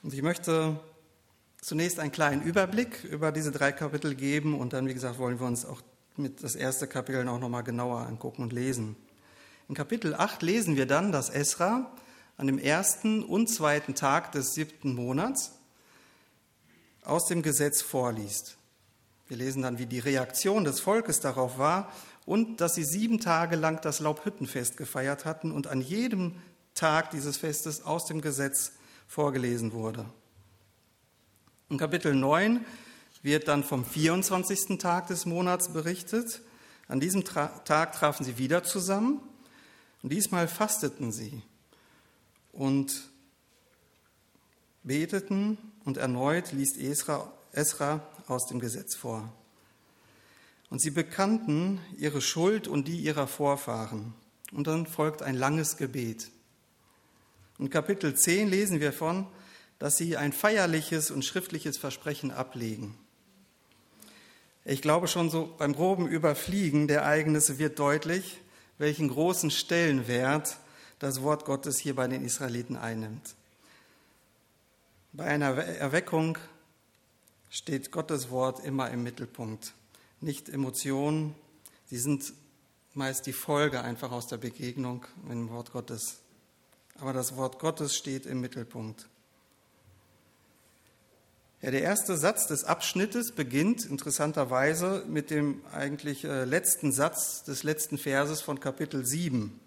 Und 0.04 0.14
ich 0.14 0.22
möchte 0.22 0.78
zunächst 1.60 1.98
einen 1.98 2.12
kleinen 2.12 2.42
Überblick 2.42 3.02
über 3.02 3.32
diese 3.32 3.50
drei 3.50 3.72
Kapitel 3.72 4.14
geben 4.14 4.56
und 4.56 4.72
dann, 4.74 4.86
wie 4.86 4.94
gesagt, 4.94 5.18
wollen 5.18 5.40
wir 5.40 5.46
uns 5.48 5.66
auch 5.66 5.82
mit 6.16 6.44
das 6.44 6.54
erste 6.54 6.86
Kapitel 6.86 7.26
auch 7.26 7.40
nochmal 7.40 7.64
genauer 7.64 8.06
angucken 8.06 8.42
und 8.42 8.52
lesen. 8.52 8.94
In 9.68 9.74
Kapitel 9.74 10.14
8 10.14 10.40
lesen 10.42 10.76
wir 10.76 10.86
dann, 10.86 11.10
dass 11.10 11.30
Esra 11.30 11.90
an 12.36 12.46
dem 12.46 12.60
ersten 12.60 13.24
und 13.24 13.48
zweiten 13.48 13.96
Tag 13.96 14.30
des 14.30 14.54
siebten 14.54 14.94
Monats 14.94 15.57
aus 17.08 17.26
dem 17.26 17.42
Gesetz 17.42 17.82
vorliest. 17.82 18.56
Wir 19.28 19.36
lesen 19.36 19.62
dann, 19.62 19.78
wie 19.78 19.86
die 19.86 19.98
Reaktion 19.98 20.64
des 20.64 20.80
Volkes 20.80 21.20
darauf 21.20 21.58
war 21.58 21.92
und 22.24 22.60
dass 22.60 22.74
sie 22.74 22.84
sieben 22.84 23.20
Tage 23.20 23.56
lang 23.56 23.80
das 23.82 24.00
Laubhüttenfest 24.00 24.76
gefeiert 24.76 25.24
hatten 25.24 25.52
und 25.52 25.66
an 25.66 25.80
jedem 25.80 26.36
Tag 26.74 27.10
dieses 27.10 27.36
Festes 27.36 27.82
aus 27.82 28.06
dem 28.06 28.20
Gesetz 28.20 28.72
vorgelesen 29.06 29.72
wurde. 29.72 30.06
In 31.68 31.76
Kapitel 31.76 32.14
9 32.14 32.64
wird 33.22 33.48
dann 33.48 33.64
vom 33.64 33.84
24. 33.84 34.78
Tag 34.78 35.08
des 35.08 35.26
Monats 35.26 35.72
berichtet. 35.72 36.40
An 36.86 37.00
diesem 37.00 37.24
Tag 37.24 37.92
trafen 37.92 38.24
sie 38.24 38.38
wieder 38.38 38.64
zusammen 38.64 39.20
und 40.02 40.12
diesmal 40.12 40.48
fasteten 40.48 41.12
sie 41.12 41.42
und 42.52 43.10
beteten 44.82 45.58
und 45.88 45.96
erneut 45.96 46.52
liest 46.52 46.76
Esra, 46.76 47.32
Esra 47.50 48.06
aus 48.26 48.46
dem 48.46 48.60
Gesetz 48.60 48.94
vor. 48.94 49.32
Und 50.68 50.82
sie 50.82 50.90
bekannten 50.90 51.80
ihre 51.96 52.20
Schuld 52.20 52.68
und 52.68 52.86
die 52.88 53.00
ihrer 53.00 53.26
Vorfahren. 53.26 54.12
Und 54.52 54.66
dann 54.66 54.84
folgt 54.84 55.22
ein 55.22 55.34
langes 55.34 55.78
Gebet. 55.78 56.28
In 57.58 57.70
Kapitel 57.70 58.14
10 58.14 58.48
lesen 58.48 58.80
wir 58.80 58.92
von, 58.92 59.28
dass 59.78 59.96
sie 59.96 60.18
ein 60.18 60.34
feierliches 60.34 61.10
und 61.10 61.24
schriftliches 61.24 61.78
Versprechen 61.78 62.32
ablegen. 62.32 62.94
Ich 64.66 64.82
glaube 64.82 65.08
schon 65.08 65.30
so 65.30 65.54
beim 65.56 65.72
groben 65.72 66.06
Überfliegen 66.06 66.86
der 66.86 67.00
Ereignisse 67.00 67.58
wird 67.58 67.78
deutlich, 67.78 68.42
welchen 68.76 69.08
großen 69.08 69.50
Stellenwert 69.50 70.58
das 70.98 71.22
Wort 71.22 71.46
Gottes 71.46 71.78
hier 71.78 71.96
bei 71.96 72.06
den 72.08 72.26
Israeliten 72.26 72.76
einnimmt. 72.76 73.36
Bei 75.18 75.24
einer 75.24 75.56
Erweckung 75.56 76.38
steht 77.50 77.90
Gottes 77.90 78.30
Wort 78.30 78.64
immer 78.64 78.88
im 78.92 79.02
Mittelpunkt, 79.02 79.74
nicht 80.20 80.48
Emotionen. 80.48 81.34
Sie 81.86 81.98
sind 81.98 82.32
meist 82.94 83.26
die 83.26 83.32
Folge 83.32 83.82
einfach 83.82 84.12
aus 84.12 84.28
der 84.28 84.36
Begegnung 84.36 85.04
mit 85.24 85.32
dem 85.32 85.50
Wort 85.50 85.72
Gottes. 85.72 86.20
Aber 87.00 87.12
das 87.12 87.34
Wort 87.34 87.58
Gottes 87.58 87.96
steht 87.96 88.26
im 88.26 88.40
Mittelpunkt. 88.40 89.08
Ja, 91.62 91.72
der 91.72 91.82
erste 91.82 92.16
Satz 92.16 92.46
des 92.46 92.62
Abschnittes 92.62 93.32
beginnt 93.32 93.86
interessanterweise 93.86 95.04
mit 95.08 95.30
dem 95.30 95.62
eigentlich 95.72 96.22
äh, 96.22 96.44
letzten 96.44 96.92
Satz 96.92 97.42
des 97.42 97.64
letzten 97.64 97.98
Verses 97.98 98.40
von 98.40 98.60
Kapitel 98.60 99.04
7. 99.04 99.58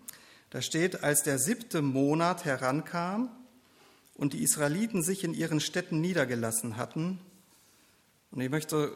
Da 0.50 0.62
steht, 0.62 1.04
als 1.04 1.24
der 1.24 1.40
siebte 1.40 1.82
Monat 1.82 2.46
herankam 2.46 3.30
und 4.22 4.34
die 4.34 4.44
Israeliten 4.44 5.02
sich 5.02 5.24
in 5.24 5.34
ihren 5.34 5.60
Städten 5.60 6.00
niedergelassen 6.00 6.78
hatten, 6.78 7.20
und 8.30 8.40
ich 8.40 8.52
möchte 8.52 8.96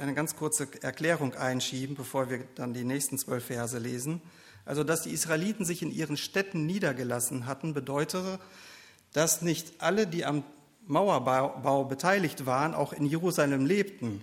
eine 0.00 0.14
ganz 0.14 0.34
kurze 0.34 0.66
Erklärung 0.82 1.34
einschieben, 1.34 1.94
bevor 1.94 2.28
wir 2.28 2.40
dann 2.56 2.74
die 2.74 2.82
nächsten 2.82 3.16
zwölf 3.16 3.44
Verse 3.44 3.78
lesen. 3.78 4.20
Also, 4.64 4.82
dass 4.82 5.02
die 5.02 5.10
Israeliten 5.10 5.64
sich 5.64 5.80
in 5.80 5.92
ihren 5.92 6.16
Städten 6.16 6.66
niedergelassen 6.66 7.46
hatten, 7.46 7.72
bedeutete, 7.72 8.40
dass 9.12 9.42
nicht 9.42 9.74
alle, 9.78 10.08
die 10.08 10.24
am 10.24 10.42
Mauerbau 10.88 11.84
beteiligt 11.84 12.44
waren, 12.44 12.74
auch 12.74 12.92
in 12.92 13.06
Jerusalem 13.06 13.64
lebten. 13.66 14.22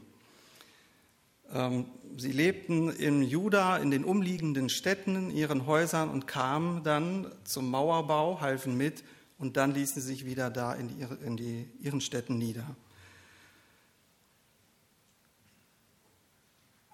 Ähm, 1.53 1.85
sie 2.17 2.33
lebten 2.33 2.89
in 2.89 3.23
Juda, 3.23 3.77
in 3.77 3.89
den 3.89 4.03
umliegenden 4.03 4.67
Städten, 4.67 5.15
in 5.15 5.31
ihren 5.31 5.65
Häusern 5.65 6.09
und 6.09 6.27
kamen 6.27 6.83
dann 6.83 7.31
zum 7.45 7.71
Mauerbau, 7.71 8.41
halfen 8.41 8.75
mit 8.75 9.01
und 9.41 9.57
dann 9.57 9.73
ließen 9.73 10.01
sie 10.01 10.07
sich 10.07 10.25
wieder 10.25 10.51
da 10.51 10.73
in, 10.73 10.87
die, 10.87 11.25
in 11.25 11.35
die, 11.35 11.67
ihren 11.81 11.99
Städten 11.99 12.37
nieder. 12.37 12.75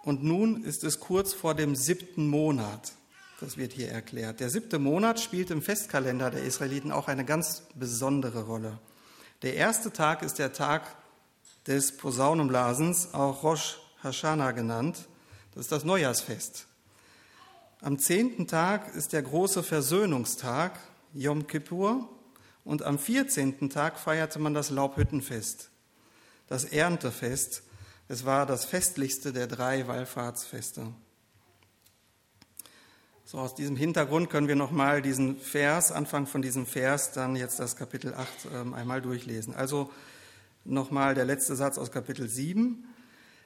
Und 0.01 0.23
nun 0.23 0.63
ist 0.63 0.85
es 0.85 1.01
kurz 1.01 1.33
vor 1.33 1.53
dem 1.53 1.75
siebten 1.75 2.27
Monat. 2.27 2.93
Das 3.41 3.57
wird 3.57 3.73
hier 3.73 3.91
erklärt. 3.91 4.39
Der 4.39 4.49
siebte 4.49 4.79
Monat 4.79 5.19
spielt 5.19 5.51
im 5.51 5.61
Festkalender 5.61 6.31
der 6.31 6.43
Israeliten 6.43 6.93
auch 6.93 7.09
eine 7.09 7.25
ganz 7.25 7.63
besondere 7.75 8.45
Rolle. 8.45 8.79
Der 9.41 9.55
erste 9.55 9.91
Tag 9.91 10.23
ist 10.23 10.39
der 10.39 10.53
Tag 10.53 10.95
des 11.67 11.97
Posaunenblasens, 11.97 13.13
auch 13.13 13.43
Rosh 13.43 13.77
Hashanah 14.01 14.51
genannt. 14.53 15.09
Das 15.53 15.65
ist 15.65 15.71
das 15.73 15.83
Neujahrsfest. 15.83 16.65
Am 17.81 17.99
zehnten 17.99 18.47
Tag 18.47 18.95
ist 18.95 19.11
der 19.11 19.21
große 19.21 19.61
Versöhnungstag, 19.61 20.79
Yom 21.13 21.45
Kippur, 21.45 22.09
und 22.67 22.83
am 22.83 23.00
vierzehnten 23.00 23.69
Tag 23.69 23.97
feierte 23.97 24.39
man 24.39 24.53
das 24.53 24.69
Laubhüttenfest, 24.69 25.69
das 26.47 26.65
Erntefest. 26.65 27.63
Es 28.09 28.25
war 28.25 28.45
das 28.45 28.65
festlichste 28.65 29.31
der 29.31 29.47
drei 29.47 29.88
Wallfahrtsfeste. 29.88 30.88
So 33.24 33.39
aus 33.39 33.55
diesem 33.55 33.77
Hintergrund 33.77 34.29
können 34.29 34.50
wir 34.50 34.57
nochmal 34.57 35.01
diesen 35.01 35.38
Vers, 35.38 35.93
Anfang 35.93 36.27
von 36.27 36.41
diesem 36.41 36.65
Vers, 36.65 37.13
dann 37.13 37.38
jetzt 37.38 37.57
das 37.59 37.77
Kapitel 37.77 38.13
8 38.13 38.29
ähm, 38.53 38.74
einmal 38.74 39.01
durchlesen. 39.01 39.55
Also 39.55 39.89
nochmal 40.65 41.15
der 41.15 41.25
letzte 41.25 41.55
Satz 41.55 41.77
aus 41.77 41.91
Kapitel 41.91 42.27
7. 42.27 42.83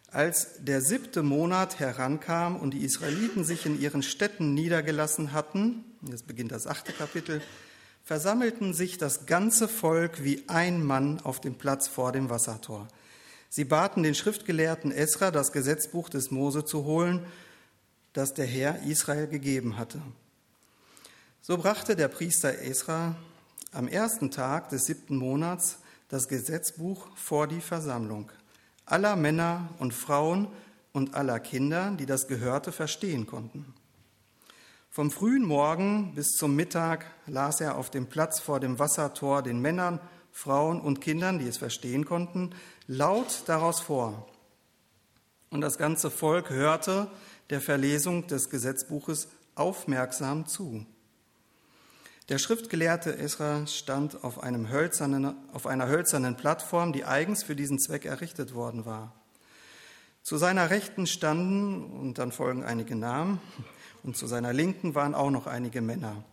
Als 0.09 0.63
der 0.63 0.81
siebte 0.81 1.21
Monat 1.21 1.79
herankam 1.79 2.55
und 2.55 2.73
die 2.73 2.83
Israeliten 2.83 3.43
sich 3.43 3.67
in 3.67 3.79
ihren 3.79 4.01
Städten 4.01 4.55
niedergelassen 4.55 5.31
hatten, 5.31 5.85
jetzt 6.09 6.25
beginnt 6.25 6.51
das 6.51 6.65
achte 6.65 6.91
Kapitel, 6.91 7.41
versammelten 8.11 8.73
sich 8.73 8.97
das 8.97 9.25
ganze 9.25 9.69
Volk 9.69 10.21
wie 10.21 10.43
ein 10.49 10.83
Mann 10.83 11.21
auf 11.21 11.39
dem 11.39 11.55
Platz 11.55 11.87
vor 11.87 12.11
dem 12.11 12.29
Wassertor. 12.29 12.89
Sie 13.47 13.63
baten 13.63 14.03
den 14.03 14.15
Schriftgelehrten 14.15 14.91
Esra, 14.91 15.31
das 15.31 15.53
Gesetzbuch 15.53 16.09
des 16.09 16.29
Mose 16.29 16.65
zu 16.65 16.83
holen 16.83 17.25
das 18.11 18.33
der 18.33 18.45
Herr 18.45 18.83
Israel 18.83 19.27
gegeben 19.27 19.77
hatte. 19.77 20.01
So 21.41 21.57
brachte 21.57 21.95
der 21.95 22.09
Priester 22.09 22.59
Esra 22.59 23.15
am 23.71 23.87
ersten 23.87 24.29
Tag 24.29 24.67
des 24.67 24.87
siebten 24.87 25.15
Monats 25.15 25.77
das 26.09 26.27
Gesetzbuch 26.27 27.07
vor 27.15 27.47
die 27.47 27.61
Versammlung 27.61 28.29
aller 28.85 29.15
Männer 29.15 29.69
und 29.79 29.93
Frauen 29.93 30.49
und 30.91 31.15
aller 31.15 31.39
Kinder, 31.39 31.95
die 31.97 32.05
das 32.05 32.27
Gehörte 32.27 32.73
verstehen 32.73 33.25
konnten. 33.25 33.73
Vom 34.93 35.09
frühen 35.09 35.45
Morgen 35.45 36.15
bis 36.15 36.31
zum 36.31 36.53
Mittag 36.53 37.05
las 37.25 37.61
er 37.61 37.77
auf 37.77 37.89
dem 37.91 38.07
Platz 38.07 38.41
vor 38.41 38.59
dem 38.59 38.77
Wassertor 38.77 39.41
den 39.41 39.61
Männern, 39.61 40.01
Frauen 40.33 40.81
und 40.81 40.99
Kindern, 40.99 41.39
die 41.39 41.47
es 41.47 41.57
verstehen 41.57 42.03
konnten, 42.03 42.53
laut 42.87 43.43
daraus 43.45 43.79
vor. 43.79 44.27
Und 45.49 45.61
das 45.61 45.77
ganze 45.77 46.11
Volk 46.11 46.49
hörte, 46.49 47.09
der 47.51 47.61
Verlesung 47.61 48.27
des 48.27 48.49
Gesetzbuches 48.49 49.29
aufmerksam 49.55 50.45
zu. 50.45 50.85
Der 52.27 52.37
Schriftgelehrte 52.37 53.17
Esra 53.17 53.67
stand 53.67 54.25
auf, 54.25 54.43
hölzernen, 54.43 55.35
auf 55.53 55.67
einer 55.67 55.87
hölzernen 55.87 56.35
Plattform, 56.35 56.91
die 56.91 57.05
eigens 57.05 57.43
für 57.43 57.55
diesen 57.55 57.79
Zweck 57.79 58.03
errichtet 58.03 58.53
worden 58.53 58.85
war. 58.85 59.13
Zu 60.21 60.35
seiner 60.35 60.69
Rechten 60.69 61.07
standen, 61.07 61.81
und 61.81 62.17
dann 62.17 62.33
folgen 62.33 62.65
einige 62.65 62.97
Namen, 62.97 63.39
und 64.03 64.17
zu 64.17 64.27
seiner 64.27 64.53
Linken 64.53 64.95
waren 64.95 65.15
auch 65.15 65.31
noch 65.31 65.47
einige 65.47 65.81
Männer. 65.81 66.23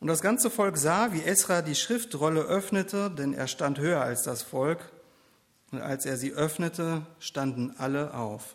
Und 0.00 0.08
das 0.08 0.20
ganze 0.20 0.50
Volk 0.50 0.76
sah, 0.76 1.12
wie 1.12 1.22
Esra 1.22 1.62
die 1.62 1.74
Schriftrolle 1.74 2.42
öffnete, 2.42 3.10
denn 3.10 3.32
er 3.32 3.46
stand 3.46 3.78
höher 3.78 4.02
als 4.02 4.22
das 4.22 4.42
Volk. 4.42 4.92
Und 5.72 5.80
als 5.80 6.04
er 6.04 6.16
sie 6.18 6.32
öffnete, 6.32 7.06
standen 7.18 7.74
alle 7.78 8.12
auf. 8.14 8.54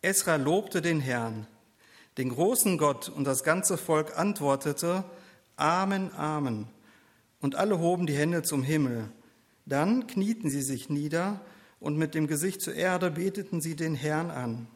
Esra 0.00 0.36
lobte 0.36 0.80
den 0.80 1.00
Herrn, 1.00 1.46
den 2.16 2.30
großen 2.30 2.78
Gott, 2.78 3.08
und 3.08 3.24
das 3.24 3.44
ganze 3.44 3.76
Volk 3.76 4.18
antwortete, 4.18 5.04
Amen, 5.56 6.14
Amen. 6.14 6.68
Und 7.40 7.56
alle 7.56 7.78
hoben 7.78 8.06
die 8.06 8.16
Hände 8.16 8.42
zum 8.42 8.62
Himmel. 8.62 9.10
Dann 9.66 10.06
knieten 10.06 10.48
sie 10.48 10.62
sich 10.62 10.88
nieder 10.88 11.40
und 11.80 11.98
mit 11.98 12.14
dem 12.14 12.26
Gesicht 12.26 12.62
zur 12.62 12.74
Erde 12.74 13.10
beteten 13.10 13.60
sie 13.60 13.76
den 13.76 13.94
Herrn 13.94 14.30
an. 14.30 14.68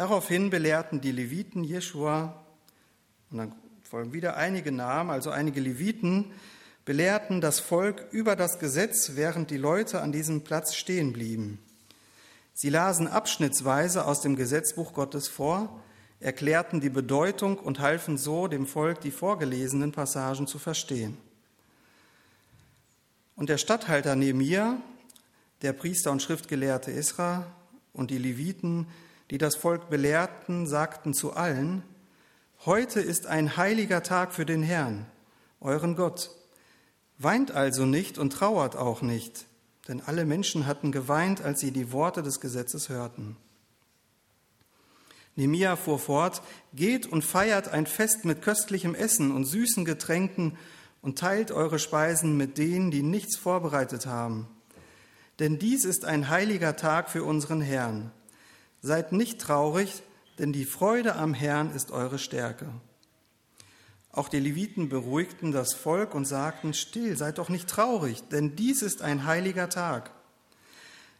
Daraufhin 0.00 0.48
belehrten 0.48 1.02
die 1.02 1.12
Leviten 1.12 1.62
Jeschua, 1.62 2.42
und 3.30 3.36
dann 3.36 3.52
folgen 3.82 4.14
wieder 4.14 4.34
einige 4.34 4.72
Namen, 4.72 5.10
also 5.10 5.28
einige 5.28 5.60
Leviten, 5.60 6.32
belehrten 6.86 7.42
das 7.42 7.60
Volk 7.60 8.06
über 8.10 8.34
das 8.34 8.58
Gesetz, 8.58 9.12
während 9.16 9.50
die 9.50 9.58
Leute 9.58 10.00
an 10.00 10.10
diesem 10.10 10.42
Platz 10.42 10.74
stehen 10.74 11.12
blieben. 11.12 11.58
Sie 12.54 12.70
lasen 12.70 13.08
abschnittsweise 13.08 14.06
aus 14.06 14.22
dem 14.22 14.36
Gesetzbuch 14.36 14.94
Gottes 14.94 15.28
vor, 15.28 15.82
erklärten 16.18 16.80
die 16.80 16.88
Bedeutung 16.88 17.58
und 17.58 17.80
halfen 17.80 18.16
so 18.16 18.48
dem 18.48 18.66
Volk, 18.66 19.02
die 19.02 19.10
vorgelesenen 19.10 19.92
Passagen 19.92 20.46
zu 20.46 20.58
verstehen. 20.58 21.18
Und 23.36 23.50
der 23.50 23.58
Statthalter 23.58 24.16
Nehemia, 24.16 24.78
der 25.60 25.74
Priester 25.74 26.10
und 26.10 26.22
Schriftgelehrte 26.22 26.90
Isra 26.90 27.44
und 27.92 28.10
die 28.10 28.16
Leviten, 28.16 28.86
die 29.30 29.38
das 29.38 29.56
Volk 29.56 29.88
belehrten, 29.88 30.66
sagten 30.66 31.14
zu 31.14 31.32
allen, 31.32 31.82
Heute 32.66 33.00
ist 33.00 33.26
ein 33.26 33.56
heiliger 33.56 34.02
Tag 34.02 34.34
für 34.34 34.44
den 34.44 34.62
Herrn, 34.62 35.06
euren 35.60 35.96
Gott. 35.96 36.30
Weint 37.16 37.52
also 37.52 37.86
nicht 37.86 38.18
und 38.18 38.34
trauert 38.34 38.76
auch 38.76 39.00
nicht, 39.00 39.46
denn 39.88 40.02
alle 40.02 40.26
Menschen 40.26 40.66
hatten 40.66 40.92
geweint, 40.92 41.40
als 41.40 41.60
sie 41.60 41.70
die 41.70 41.90
Worte 41.90 42.22
des 42.22 42.38
Gesetzes 42.38 42.90
hörten. 42.90 43.38
Nehemia 45.36 45.76
fuhr 45.76 45.98
fort, 45.98 46.42
geht 46.74 47.06
und 47.06 47.24
feiert 47.24 47.68
ein 47.68 47.86
Fest 47.86 48.26
mit 48.26 48.42
köstlichem 48.42 48.94
Essen 48.94 49.34
und 49.34 49.46
süßen 49.46 49.86
Getränken 49.86 50.58
und 51.00 51.18
teilt 51.18 51.52
eure 51.52 51.78
Speisen 51.78 52.36
mit 52.36 52.58
denen, 52.58 52.90
die 52.90 53.02
nichts 53.02 53.38
vorbereitet 53.38 54.04
haben. 54.04 54.48
Denn 55.38 55.58
dies 55.58 55.86
ist 55.86 56.04
ein 56.04 56.28
heiliger 56.28 56.76
Tag 56.76 57.08
für 57.08 57.24
unseren 57.24 57.62
Herrn. 57.62 58.12
Seid 58.82 59.12
nicht 59.12 59.40
traurig, 59.40 60.02
denn 60.38 60.52
die 60.52 60.64
Freude 60.64 61.16
am 61.16 61.34
Herrn 61.34 61.70
ist 61.74 61.90
eure 61.90 62.18
Stärke. 62.18 62.72
Auch 64.12 64.28
die 64.28 64.40
Leviten 64.40 64.88
beruhigten 64.88 65.52
das 65.52 65.74
Volk 65.74 66.14
und 66.14 66.24
sagten, 66.24 66.74
still, 66.74 67.16
seid 67.16 67.38
doch 67.38 67.48
nicht 67.48 67.68
traurig, 67.68 68.22
denn 68.28 68.56
dies 68.56 68.82
ist 68.82 69.02
ein 69.02 69.24
heiliger 69.24 69.68
Tag. 69.68 70.10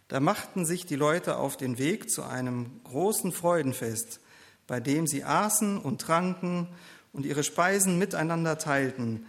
Da 0.09 0.19
machten 0.19 0.65
sich 0.65 0.87
die 0.87 0.97
Leute 0.97 1.37
auf 1.37 1.57
den 1.57 1.79
Weg 1.79 2.11
zu 2.11 2.25
einem 2.25 2.81
großen 2.83 3.31
Freudenfest, 3.31 4.21
bei 4.67 4.81
dem 4.81 5.07
sie 5.07 5.23
aßen 5.23 5.79
und 5.79 6.01
tranken 6.01 6.69
und 7.13 7.27
ihre 7.27 7.45
Speisen 7.45 7.97
miteinander 7.97 8.59
teilten, 8.59 9.27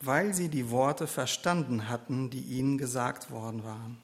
weil 0.00 0.34
sie 0.34 0.48
die 0.48 0.70
Worte 0.70 1.06
verstanden 1.06 1.88
hatten, 1.88 2.30
die 2.30 2.40
ihnen 2.40 2.76
gesagt 2.76 3.30
worden 3.30 3.62
waren. 3.62 4.03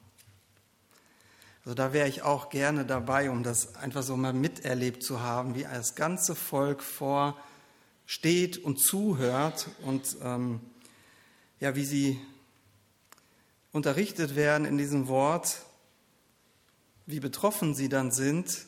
Also 1.65 1.75
da 1.75 1.93
wäre 1.93 2.09
ich 2.09 2.23
auch 2.23 2.49
gerne 2.49 2.87
dabei, 2.87 3.31
um 3.31 3.43
das 3.43 3.77
einfach 3.77 4.03
so 4.03 4.17
mal 4.17 4.33
miterlebt 4.33 5.03
zu 5.03 5.21
haben, 5.21 5.55
wie 5.55 5.65
das 5.65 5.95
ganze 5.95 6.35
Volk 6.35 6.83
vor 6.83 7.37
steht 8.07 8.59
und 8.59 8.81
zuhört 8.81 9.69
und 9.85 10.17
ähm, 10.23 10.61
ja, 11.61 11.77
wie 11.77 11.85
sie 11.85 12.21
unterrichtet 13.73 14.35
werden 14.35 14.65
in 14.65 14.79
diesem 14.79 15.07
Wort, 15.07 15.63
wie 17.07 17.21
betroffen 17.21 17.75
sie 17.75 17.89
dann 17.89 18.11
sind 18.11 18.67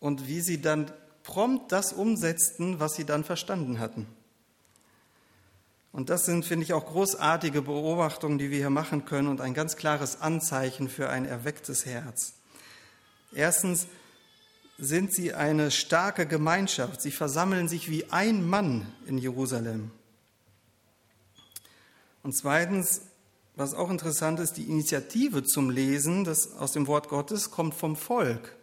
und 0.00 0.26
wie 0.26 0.40
sie 0.40 0.60
dann 0.60 0.90
prompt 1.22 1.72
das 1.72 1.92
umsetzten, 1.92 2.80
was 2.80 2.94
sie 2.94 3.04
dann 3.04 3.22
verstanden 3.22 3.78
hatten. 3.78 4.06
Und 5.92 6.10
das 6.10 6.26
sind, 6.26 6.44
finde 6.44 6.64
ich, 6.64 6.72
auch 6.72 6.86
großartige 6.86 7.62
Beobachtungen, 7.62 8.38
die 8.38 8.50
wir 8.50 8.58
hier 8.58 8.70
machen 8.70 9.04
können 9.04 9.28
und 9.28 9.40
ein 9.40 9.54
ganz 9.54 9.76
klares 9.76 10.20
Anzeichen 10.20 10.88
für 10.88 11.08
ein 11.08 11.24
erwecktes 11.24 11.86
Herz. 11.86 12.34
Erstens 13.32 13.86
sind 14.78 15.12
sie 15.12 15.34
eine 15.34 15.70
starke 15.70 16.26
Gemeinschaft. 16.26 17.02
Sie 17.02 17.10
versammeln 17.10 17.68
sich 17.68 17.90
wie 17.90 18.10
ein 18.10 18.46
Mann 18.48 18.86
in 19.06 19.18
Jerusalem. 19.18 19.90
Und 22.22 22.34
zweitens, 22.34 23.02
was 23.56 23.74
auch 23.74 23.90
interessant 23.90 24.38
ist, 24.38 24.56
die 24.56 24.68
Initiative 24.70 25.42
zum 25.42 25.70
Lesen 25.70 26.24
das 26.24 26.52
aus 26.52 26.72
dem 26.72 26.86
Wort 26.86 27.08
Gottes 27.08 27.50
kommt 27.50 27.74
vom 27.74 27.96
Volk. 27.96 28.54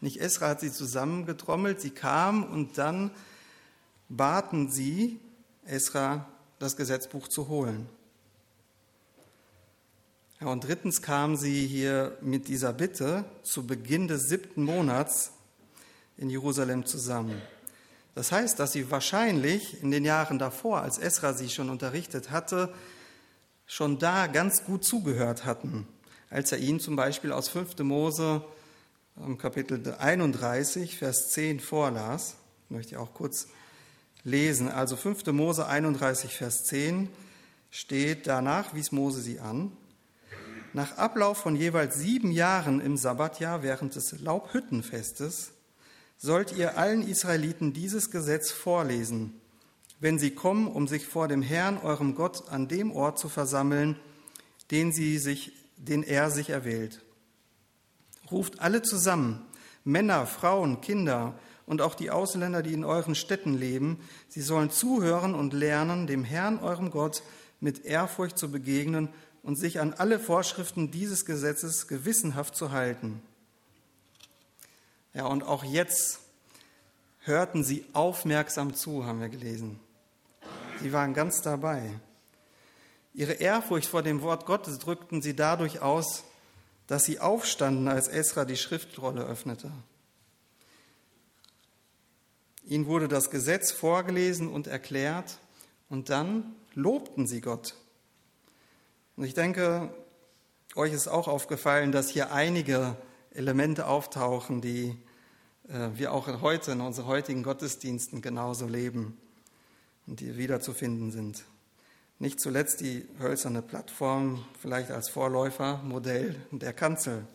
Nicht 0.00 0.20
Esra 0.20 0.48
hat 0.48 0.60
sie 0.60 0.72
zusammengetrommelt, 0.72 1.80
sie 1.80 1.90
kam 1.90 2.44
und 2.44 2.78
dann 2.78 3.10
baten 4.08 4.70
sie, 4.70 5.20
Esra 5.66 6.26
das 6.60 6.76
Gesetzbuch 6.76 7.26
zu 7.26 7.48
holen. 7.48 7.88
Ja, 10.40 10.48
und 10.48 10.62
drittens 10.62 11.02
kam 11.02 11.34
sie 11.34 11.66
hier 11.66 12.16
mit 12.20 12.48
dieser 12.48 12.72
Bitte 12.72 13.24
zu 13.42 13.66
Beginn 13.66 14.08
des 14.08 14.28
siebten 14.28 14.62
Monats 14.62 15.32
in 16.16 16.30
Jerusalem 16.30 16.84
zusammen. 16.86 17.40
Das 18.14 18.30
heißt, 18.30 18.58
dass 18.58 18.72
sie 18.72 18.90
wahrscheinlich 18.90 19.82
in 19.82 19.90
den 19.90 20.04
Jahren 20.04 20.38
davor, 20.38 20.82
als 20.82 20.98
Esra 20.98 21.32
sie 21.32 21.48
schon 21.48 21.70
unterrichtet 21.70 22.30
hatte, 22.30 22.72
schon 23.66 23.98
da 23.98 24.26
ganz 24.26 24.64
gut 24.64 24.84
zugehört 24.84 25.46
hatten, 25.46 25.88
als 26.28 26.52
er 26.52 26.58
ihnen 26.58 26.80
zum 26.80 26.94
Beispiel 26.94 27.32
aus 27.32 27.48
5. 27.48 27.78
Mose 27.78 28.44
Kapitel 29.38 29.94
31, 29.94 30.98
Vers 30.98 31.30
10 31.30 31.60
vorlas. 31.60 32.36
Ich 32.64 32.70
möchte 32.70 33.00
auch 33.00 33.14
kurz 33.14 33.48
lesen. 34.24 34.68
Also 34.68 34.96
5. 34.96 35.26
Mose 35.32 35.66
31, 35.66 36.34
Vers 36.34 36.64
10 36.64 37.08
steht, 37.70 38.26
danach 38.26 38.74
wies 38.74 38.92
Mose 38.92 39.20
sie 39.20 39.40
an. 39.40 39.72
Nach 40.72 40.98
Ablauf 40.98 41.38
von 41.38 41.56
jeweils 41.56 41.96
sieben 41.96 42.30
Jahren 42.30 42.80
im 42.80 42.96
Sabbatjahr 42.96 43.62
während 43.62 43.96
des 43.96 44.20
Laubhüttenfestes 44.20 45.52
sollt 46.16 46.52
ihr 46.52 46.78
allen 46.78 47.02
Israeliten 47.02 47.72
dieses 47.72 48.10
Gesetz 48.10 48.52
vorlesen, 48.52 49.40
wenn 50.00 50.18
sie 50.18 50.30
kommen, 50.32 50.68
um 50.68 50.86
sich 50.86 51.06
vor 51.06 51.28
dem 51.28 51.42
Herrn, 51.42 51.78
eurem 51.78 52.14
Gott, 52.14 52.48
an 52.50 52.68
dem 52.68 52.92
Ort 52.92 53.18
zu 53.18 53.28
versammeln, 53.28 53.96
den, 54.70 54.92
sie 54.92 55.18
sich, 55.18 55.52
den 55.76 56.02
er 56.02 56.30
sich 56.30 56.50
erwählt. 56.50 57.02
Ruft 58.30 58.60
alle 58.60 58.82
zusammen, 58.82 59.44
Männer, 59.82 60.26
Frauen, 60.26 60.80
Kinder, 60.80 61.34
und 61.70 61.82
auch 61.82 61.94
die 61.94 62.10
Ausländer, 62.10 62.64
die 62.64 62.72
in 62.72 62.84
euren 62.84 63.14
Städten 63.14 63.54
leben, 63.54 64.00
sie 64.26 64.40
sollen 64.40 64.70
zuhören 64.70 65.36
und 65.36 65.52
lernen, 65.52 66.08
dem 66.08 66.24
Herrn, 66.24 66.58
eurem 66.58 66.90
Gott, 66.90 67.22
mit 67.60 67.84
Ehrfurcht 67.84 68.36
zu 68.36 68.50
begegnen 68.50 69.08
und 69.44 69.54
sich 69.54 69.78
an 69.78 69.94
alle 69.94 70.18
Vorschriften 70.18 70.90
dieses 70.90 71.24
Gesetzes 71.24 71.86
gewissenhaft 71.86 72.56
zu 72.56 72.72
halten. 72.72 73.22
Ja, 75.14 75.26
und 75.26 75.44
auch 75.44 75.62
jetzt 75.62 76.18
hörten 77.20 77.62
sie 77.62 77.86
aufmerksam 77.92 78.74
zu, 78.74 79.06
haben 79.06 79.20
wir 79.20 79.28
gelesen. 79.28 79.78
Sie 80.82 80.92
waren 80.92 81.14
ganz 81.14 81.40
dabei. 81.40 82.00
Ihre 83.14 83.34
Ehrfurcht 83.34 83.86
vor 83.86 84.02
dem 84.02 84.22
Wort 84.22 84.44
Gottes 84.44 84.80
drückten 84.80 85.22
sie 85.22 85.36
dadurch 85.36 85.80
aus, 85.80 86.24
dass 86.88 87.04
sie 87.04 87.20
aufstanden, 87.20 87.86
als 87.86 88.08
Esra 88.08 88.44
die 88.44 88.56
Schriftrolle 88.56 89.22
öffnete. 89.22 89.70
Ihnen 92.64 92.86
wurde 92.86 93.08
das 93.08 93.30
Gesetz 93.30 93.72
vorgelesen 93.72 94.48
und 94.48 94.66
erklärt 94.66 95.38
und 95.88 96.10
dann 96.10 96.54
lobten 96.74 97.26
sie 97.26 97.40
Gott. 97.40 97.74
Und 99.16 99.24
ich 99.24 99.34
denke, 99.34 99.92
euch 100.74 100.92
ist 100.92 101.08
auch 101.08 101.28
aufgefallen, 101.28 101.92
dass 101.92 102.10
hier 102.10 102.32
einige 102.32 102.96
Elemente 103.32 103.86
auftauchen, 103.86 104.60
die 104.60 104.96
äh, 105.68 105.88
wir 105.94 106.12
auch 106.12 106.26
heute 106.40 106.72
in 106.72 106.80
unseren 106.80 107.06
heutigen 107.06 107.42
Gottesdiensten 107.42 108.22
genauso 108.22 108.66
leben 108.66 109.18
und 110.06 110.20
die 110.20 110.36
wiederzufinden 110.36 111.10
sind. 111.10 111.44
Nicht 112.18 112.40
zuletzt 112.40 112.80
die 112.80 113.06
hölzerne 113.18 113.62
Plattform, 113.62 114.44
vielleicht 114.60 114.90
als 114.90 115.08
Vorläufermodell 115.08 116.36
der 116.50 116.72
Kanzel. 116.72 117.26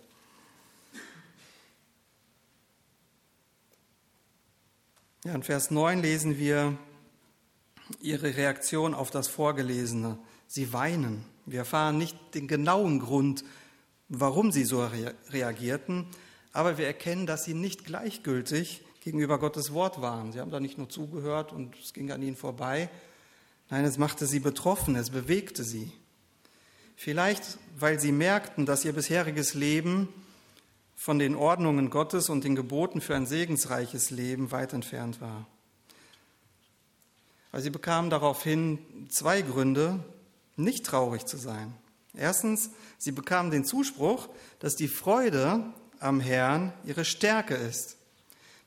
Ja, 5.26 5.34
in 5.34 5.42
Vers 5.42 5.72
9 5.72 6.04
lesen 6.04 6.38
wir 6.38 6.78
ihre 8.00 8.38
Reaktion 8.38 8.94
auf 8.94 9.10
das 9.10 9.28
Vorgelesene. 9.28 10.20
Sie 10.46 10.72
weinen. 10.72 11.26
Wir 11.48 11.62
erfahren 11.62 11.98
nicht 11.98 12.16
den 12.36 12.48
genauen 12.48 13.00
Grund, 13.00 13.44
warum 14.08 14.52
sie 14.52 14.66
so 14.66 14.88
reagierten, 15.32 16.06
aber 16.52 16.78
wir 16.78 16.86
erkennen, 16.86 17.26
dass 17.26 17.44
sie 17.44 17.56
nicht 17.56 17.86
gleichgültig 17.86 18.84
gegenüber 19.04 19.40
Gottes 19.40 19.74
Wort 19.74 20.00
waren. 20.00 20.32
Sie 20.32 20.40
haben 20.40 20.52
da 20.52 20.60
nicht 20.60 20.78
nur 20.78 20.90
zugehört 20.90 21.52
und 21.52 21.76
es 21.84 21.94
ging 21.94 22.12
an 22.12 22.22
ihnen 22.22 22.36
vorbei. 22.36 22.92
Nein, 23.72 23.84
es 23.84 23.98
machte 23.98 24.28
sie 24.28 24.40
betroffen, 24.40 24.96
es 24.96 25.10
bewegte 25.10 25.64
sie. 25.64 25.92
Vielleicht, 26.96 27.58
weil 27.80 28.00
sie 28.00 28.12
merkten, 28.12 28.68
dass 28.68 28.86
ihr 28.86 28.94
bisheriges 28.94 29.56
Leben 29.56 30.08
von 30.96 31.20
den 31.20 31.36
Ordnungen 31.36 31.90
Gottes 31.90 32.30
und 32.30 32.44
den 32.44 32.56
Geboten 32.56 33.02
für 33.02 33.16
ein 33.16 33.26
segensreiches 33.26 34.10
Leben 34.10 34.52
weit 34.52 34.74
entfernt 34.74 35.22
war. 35.22 35.46
Aber 37.52 37.62
sie 37.62 37.70
bekamen 37.70 38.10
daraufhin 38.10 39.08
zwei 39.10 39.42
Gründe, 39.42 40.04
nicht 40.56 40.86
traurig 40.86 41.26
zu 41.26 41.38
sein. 41.38 41.74
Erstens, 42.14 42.70
sie 42.98 43.12
bekamen 43.12 43.52
den 43.52 43.66
Zuspruch, 43.66 44.30
dass 44.60 44.76
die 44.76 44.88
Freude 44.88 45.64
am 46.00 46.20
Herrn 46.20 46.74
ihre 46.86 47.06
Stärke 47.06 47.56
ist. 47.56 47.98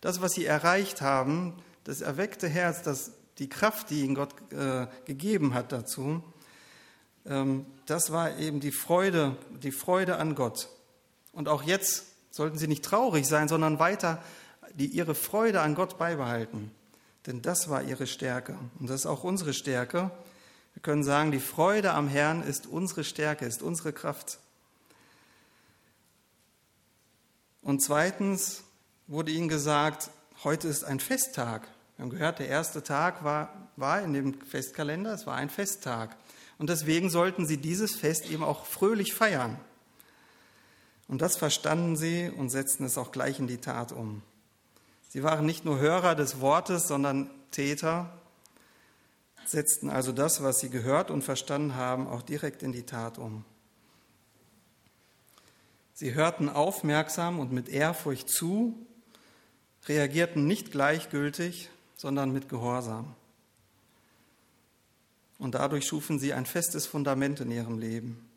Das, 0.00 0.20
was 0.20 0.32
sie 0.32 0.44
erreicht 0.44 1.00
haben, 1.00 1.54
das 1.84 2.00
erweckte 2.00 2.48
Herz, 2.48 2.82
das, 2.82 3.12
die 3.38 3.48
Kraft, 3.48 3.90
die 3.90 4.04
ihnen 4.04 4.14
Gott 4.14 4.34
äh, 4.52 4.86
gegeben 5.06 5.54
hat 5.54 5.72
dazu, 5.72 6.22
ähm, 7.26 7.66
das 7.86 8.12
war 8.12 8.38
eben 8.38 8.60
die 8.60 8.72
Freude, 8.72 9.36
die 9.62 9.72
Freude 9.72 10.16
an 10.16 10.34
Gott. 10.34 10.68
Und 11.32 11.48
auch 11.48 11.62
jetzt 11.62 12.06
sollten 12.38 12.56
sie 12.56 12.68
nicht 12.68 12.84
traurig 12.84 13.26
sein, 13.26 13.48
sondern 13.48 13.80
weiter 13.80 14.22
die, 14.74 14.86
ihre 14.86 15.16
Freude 15.16 15.60
an 15.60 15.74
Gott 15.74 15.98
beibehalten. 15.98 16.70
Denn 17.26 17.42
das 17.42 17.68
war 17.68 17.82
ihre 17.82 18.06
Stärke. 18.06 18.56
Und 18.78 18.88
das 18.88 19.00
ist 19.00 19.06
auch 19.06 19.24
unsere 19.24 19.52
Stärke. 19.52 20.12
Wir 20.74 20.82
können 20.82 21.02
sagen, 21.02 21.32
die 21.32 21.40
Freude 21.40 21.92
am 21.94 22.06
Herrn 22.06 22.42
ist 22.42 22.68
unsere 22.68 23.02
Stärke, 23.02 23.44
ist 23.44 23.60
unsere 23.60 23.92
Kraft. 23.92 24.38
Und 27.62 27.82
zweitens 27.82 28.62
wurde 29.08 29.32
ihnen 29.32 29.48
gesagt, 29.48 30.10
heute 30.44 30.68
ist 30.68 30.84
ein 30.84 31.00
Festtag. 31.00 31.66
Wir 31.96 32.04
haben 32.04 32.10
gehört, 32.10 32.38
der 32.38 32.46
erste 32.46 32.84
Tag 32.84 33.24
war, 33.24 33.68
war 33.74 34.00
in 34.00 34.12
dem 34.12 34.40
Festkalender, 34.42 35.12
es 35.12 35.26
war 35.26 35.34
ein 35.34 35.50
Festtag. 35.50 36.16
Und 36.56 36.70
deswegen 36.70 37.10
sollten 37.10 37.48
sie 37.48 37.56
dieses 37.56 37.96
Fest 37.96 38.30
eben 38.30 38.44
auch 38.44 38.64
fröhlich 38.64 39.12
feiern. 39.12 39.58
Und 41.08 41.22
das 41.22 41.36
verstanden 41.36 41.96
sie 41.96 42.30
und 42.30 42.50
setzten 42.50 42.84
es 42.84 42.98
auch 42.98 43.10
gleich 43.10 43.38
in 43.38 43.46
die 43.46 43.58
Tat 43.58 43.92
um. 43.92 44.22
Sie 45.08 45.22
waren 45.22 45.46
nicht 45.46 45.64
nur 45.64 45.78
Hörer 45.78 46.14
des 46.14 46.40
Wortes, 46.40 46.86
sondern 46.86 47.30
Täter, 47.50 48.12
setzten 49.46 49.88
also 49.88 50.12
das, 50.12 50.42
was 50.42 50.60
sie 50.60 50.68
gehört 50.68 51.10
und 51.10 51.22
verstanden 51.22 51.74
haben, 51.74 52.06
auch 52.06 52.20
direkt 52.20 52.62
in 52.62 52.72
die 52.72 52.84
Tat 52.84 53.16
um. 53.16 53.44
Sie 55.94 56.14
hörten 56.14 56.50
aufmerksam 56.50 57.40
und 57.40 57.52
mit 57.52 57.70
Ehrfurcht 57.70 58.28
zu, 58.28 58.86
reagierten 59.86 60.46
nicht 60.46 60.70
gleichgültig, 60.70 61.70
sondern 61.96 62.30
mit 62.30 62.50
Gehorsam. 62.50 63.14
Und 65.38 65.54
dadurch 65.54 65.86
schufen 65.86 66.18
sie 66.18 66.34
ein 66.34 66.46
festes 66.46 66.86
Fundament 66.86 67.40
in 67.40 67.50
ihrem 67.50 67.78
Leben. 67.78 68.27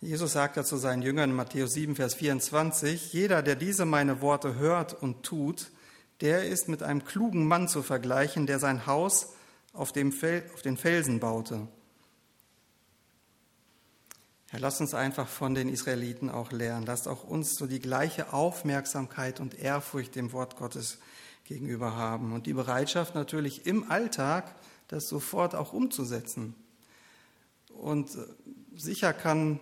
Jesus 0.00 0.32
sagt 0.32 0.64
zu 0.66 0.76
seinen 0.76 1.02
Jüngern 1.02 1.30
in 1.30 1.36
Matthäus 1.36 1.72
7, 1.72 1.96
Vers 1.96 2.14
24, 2.14 3.12
jeder, 3.12 3.42
der 3.42 3.56
diese 3.56 3.84
meine 3.84 4.20
Worte 4.20 4.56
hört 4.56 4.92
und 5.02 5.22
tut, 5.22 5.70
der 6.20 6.44
ist 6.44 6.68
mit 6.68 6.82
einem 6.82 7.04
klugen 7.04 7.46
Mann 7.46 7.68
zu 7.68 7.82
vergleichen, 7.82 8.46
der 8.46 8.58
sein 8.58 8.86
Haus 8.86 9.34
auf, 9.72 9.92
dem 9.92 10.12
Fel 10.12 10.44
auf 10.54 10.62
den 10.62 10.76
Felsen 10.76 11.20
baute. 11.20 11.68
Herr, 14.50 14.60
lass 14.60 14.80
uns 14.80 14.94
einfach 14.94 15.26
von 15.26 15.54
den 15.54 15.68
Israeliten 15.68 16.30
auch 16.30 16.52
lernen. 16.52 16.86
Lasst 16.86 17.08
auch 17.08 17.24
uns 17.24 17.56
so 17.56 17.66
die 17.66 17.80
gleiche 17.80 18.32
Aufmerksamkeit 18.32 19.40
und 19.40 19.58
Ehrfurcht 19.58 20.14
dem 20.14 20.32
Wort 20.32 20.56
Gottes 20.56 20.98
gegenüber 21.44 21.96
haben 21.96 22.32
und 22.32 22.46
die 22.46 22.54
Bereitschaft 22.54 23.14
natürlich 23.14 23.66
im 23.66 23.90
Alltag, 23.90 24.54
das 24.88 25.08
sofort 25.08 25.54
auch 25.54 25.72
umzusetzen. 25.72 26.54
Und 27.68 28.14
äh, 28.14 28.26
sicher 28.76 29.12
kann 29.12 29.60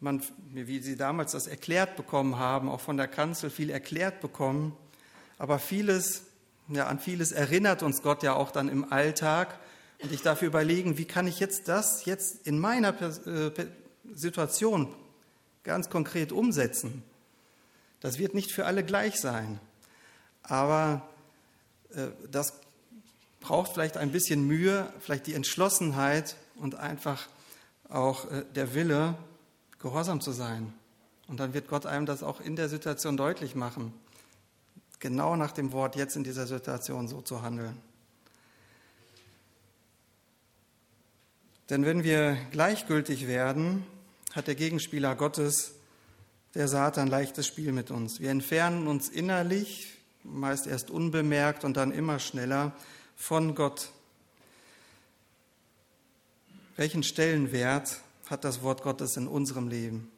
man, 0.00 0.22
wie 0.52 0.80
Sie 0.80 0.96
damals 0.96 1.32
das 1.32 1.46
erklärt 1.46 1.96
bekommen 1.96 2.38
haben, 2.38 2.68
auch 2.68 2.80
von 2.80 2.96
der 2.96 3.08
Kanzel 3.08 3.50
viel 3.50 3.70
erklärt 3.70 4.20
bekommen. 4.20 4.76
Aber 5.38 5.58
vieles, 5.58 6.22
ja, 6.68 6.86
an 6.86 6.98
vieles 6.98 7.32
erinnert 7.32 7.82
uns 7.82 8.02
Gott 8.02 8.22
ja 8.22 8.34
auch 8.34 8.50
dann 8.50 8.68
im 8.68 8.90
Alltag. 8.92 9.58
Und 10.02 10.12
ich 10.12 10.22
darf 10.22 10.42
überlegen, 10.42 10.96
wie 10.96 11.04
kann 11.04 11.26
ich 11.26 11.38
jetzt 11.40 11.68
das 11.68 12.06
jetzt 12.06 12.46
in 12.46 12.58
meiner 12.58 12.94
äh, 13.26 13.50
Situation 14.12 14.94
ganz 15.62 15.90
konkret 15.90 16.32
umsetzen? 16.32 17.02
Das 18.00 18.18
wird 18.18 18.34
nicht 18.34 18.52
für 18.52 18.64
alle 18.64 18.82
gleich 18.82 19.20
sein. 19.20 19.60
Aber 20.42 21.06
äh, 21.94 22.08
das 22.30 22.54
braucht 23.40 23.72
vielleicht 23.74 23.98
ein 23.98 24.12
bisschen 24.12 24.46
Mühe, 24.46 24.90
vielleicht 25.00 25.26
die 25.26 25.34
Entschlossenheit 25.34 26.36
und 26.56 26.76
einfach 26.76 27.28
auch 27.90 28.30
äh, 28.30 28.44
der 28.54 28.74
Wille, 28.74 29.16
gehorsam 29.80 30.20
zu 30.20 30.32
sein. 30.32 30.72
Und 31.26 31.40
dann 31.40 31.54
wird 31.54 31.68
Gott 31.68 31.86
einem 31.86 32.06
das 32.06 32.22
auch 32.22 32.40
in 32.40 32.56
der 32.56 32.68
Situation 32.68 33.16
deutlich 33.16 33.54
machen, 33.54 33.92
genau 34.98 35.36
nach 35.36 35.52
dem 35.52 35.72
Wort 35.72 35.96
jetzt 35.96 36.16
in 36.16 36.24
dieser 36.24 36.46
Situation 36.46 37.08
so 37.08 37.20
zu 37.20 37.42
handeln. 37.42 37.76
Denn 41.70 41.84
wenn 41.84 42.02
wir 42.02 42.36
gleichgültig 42.50 43.28
werden, 43.28 43.86
hat 44.32 44.48
der 44.48 44.56
Gegenspieler 44.56 45.14
Gottes, 45.14 45.74
der 46.54 46.66
Satan, 46.66 47.06
leichtes 47.06 47.46
Spiel 47.46 47.70
mit 47.70 47.92
uns. 47.92 48.18
Wir 48.18 48.30
entfernen 48.30 48.88
uns 48.88 49.08
innerlich, 49.08 49.96
meist 50.24 50.66
erst 50.66 50.90
unbemerkt 50.90 51.64
und 51.64 51.76
dann 51.76 51.92
immer 51.92 52.18
schneller 52.18 52.72
von 53.14 53.54
Gott. 53.54 53.90
Welchen 56.76 57.04
Stellenwert 57.04 58.00
hat 58.30 58.44
das 58.44 58.62
Wort 58.62 58.82
Gottes 58.82 59.16
in 59.16 59.26
unserem 59.26 59.68
Leben. 59.68 60.10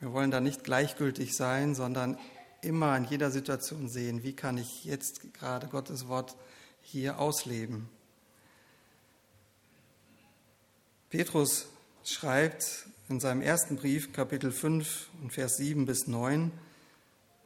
Wir 0.00 0.12
wollen 0.12 0.30
da 0.30 0.40
nicht 0.40 0.64
gleichgültig 0.64 1.36
sein, 1.36 1.74
sondern 1.74 2.18
immer 2.62 2.96
in 2.96 3.04
jeder 3.04 3.30
Situation 3.30 3.88
sehen, 3.88 4.24
wie 4.24 4.34
kann 4.34 4.58
ich 4.58 4.84
jetzt 4.84 5.32
gerade 5.34 5.68
Gottes 5.68 6.08
Wort 6.08 6.36
hier 6.82 7.20
ausleben. 7.20 7.88
Petrus 11.10 11.66
schreibt 12.04 12.86
in 13.08 13.20
seinem 13.20 13.40
ersten 13.40 13.76
Brief, 13.76 14.12
Kapitel 14.12 14.52
5 14.52 15.08
Vers 15.30 15.56
7 15.56 15.86
bis 15.86 16.06
9, 16.06 16.50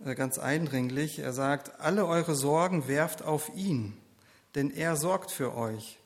äh, 0.04 0.14
ganz 0.14 0.38
eindringlich, 0.38 1.18
er 1.18 1.32
sagt, 1.32 1.80
alle 1.80 2.06
eure 2.06 2.34
Sorgen 2.34 2.88
werft 2.88 3.22
auf 3.22 3.54
ihn, 3.54 3.96
denn 4.54 4.70
er 4.70 4.96
sorgt 4.96 5.30
für 5.30 5.54
euch. 5.54 6.01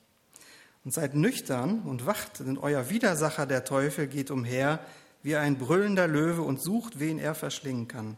Und 0.87 0.93
seid 0.93 1.17
nüchtern 1.17 1.81
und 1.81 2.07
wacht, 2.07 2.39
denn 2.39 2.59
euer 2.59 2.91
Widersacher, 2.91 3.45
der 3.45 3.65
Teufel, 3.65 4.07
geht 4.07 4.31
umher 4.31 4.79
wie 5.25 5.35
ein 5.35 5.59
brüllender 5.59 6.07
Löwe 6.07 6.43
und 6.43 6.63
sucht, 6.63 7.01
wen 7.01 7.19
er 7.19 7.35
verschlingen 7.35 7.89
kann. 7.89 8.17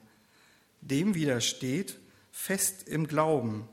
Dem 0.83 1.15
widersteht 1.15 1.99
fest 2.31 2.87
im 2.87 3.07
Glauben. 3.07 3.67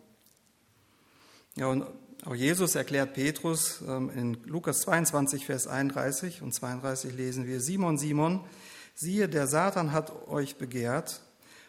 Ja, 1.57 1.67
und 1.67 1.85
auch 2.23 2.35
Jesus 2.35 2.75
erklärt 2.75 3.15
Petrus 3.15 3.83
ähm, 3.85 4.09
in 4.15 4.37
Lukas 4.45 4.79
22, 4.83 5.45
Vers 5.45 5.67
31 5.67 6.41
und 6.41 6.53
32 6.53 7.13
lesen 7.17 7.47
wir, 7.47 7.59
Simon, 7.59 7.97
Simon, 7.97 8.45
siehe, 8.93 9.27
der 9.27 9.47
Satan 9.47 9.91
hat 9.91 10.29
euch 10.29 10.55
begehrt, 10.55 11.19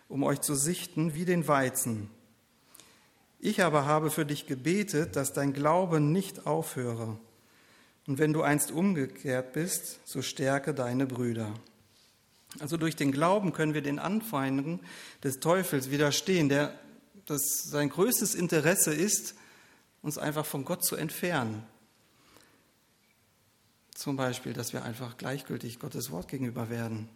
um 0.09 0.23
euch 0.23 0.43
zu 0.43 0.55
sichten 0.55 1.15
wie 1.15 1.25
den 1.25 1.49
Weizen. 1.49 2.09
Ich 3.47 3.63
aber 3.63 3.85
habe 3.85 4.11
für 4.11 4.27
dich 4.27 4.47
gebetet, 4.47 5.15
dass 5.15 5.33
dein 5.33 5.53
Glaube 5.53 6.01
nicht 6.01 6.49
aufhöre. 6.49 7.17
Und 8.09 8.19
wenn 8.19 8.33
du 8.33 8.43
einst 8.43 8.73
umgekehrt 8.73 9.53
bist, 9.53 10.01
so 10.05 10.21
stärke 10.21 10.75
deine 10.75 11.07
Brüder. 11.07 11.55
Also 12.59 12.77
durch 12.77 12.97
den 12.97 13.13
Glauben 13.13 13.53
können 13.53 13.73
wir 13.73 13.83
den 13.83 14.01
Anfeinden 14.01 14.81
des 15.23 15.39
Teufels 15.39 15.93
widerstehen, 15.93 16.49
der 16.49 16.77
das 17.27 17.63
sein 17.63 17.89
größtes 17.89 18.35
Interesse 18.35 18.93
ist, 18.93 19.37
uns 20.03 20.19
einfach 20.19 20.45
von 20.45 20.65
Gott 20.65 20.85
zu 20.85 20.97
entfernen. 20.97 21.63
Zum 23.95 24.17
Beispiel, 24.17 24.55
dass 24.55 24.73
wir 24.73 24.85
einfach 24.85 25.17
gleichgültig 25.19 25.79
Gottes 25.79 26.11
Wort 26.11 26.27
gegenüber 26.27 26.69
werden. 26.69 27.09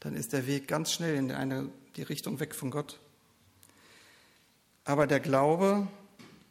Dann 0.00 0.14
ist 0.14 0.32
der 0.32 0.46
Weg 0.46 0.68
ganz 0.68 0.90
schnell 0.90 1.16
in 1.16 1.30
eine, 1.32 1.68
die 1.96 2.02
Richtung 2.02 2.40
weg 2.40 2.54
von 2.54 2.70
Gott. 2.70 2.98
Aber 4.86 5.08
der 5.08 5.18
Glaube, 5.18 5.88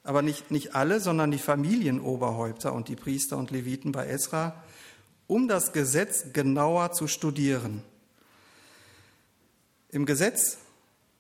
aber 0.04 0.22
nicht, 0.22 0.52
nicht 0.52 0.76
alle, 0.76 1.00
sondern 1.00 1.32
die 1.32 1.38
Familienoberhäupter 1.38 2.74
und 2.74 2.88
die 2.88 2.96
Priester 2.96 3.38
und 3.38 3.52
Leviten 3.52 3.92
bei 3.92 4.08
Ezra, 4.08 4.56
um 5.28 5.48
das 5.48 5.72
Gesetz 5.72 6.34
genauer 6.34 6.92
zu 6.92 7.08
studieren. 7.08 7.84
Im 9.94 10.08
Gesetz, 10.08 10.58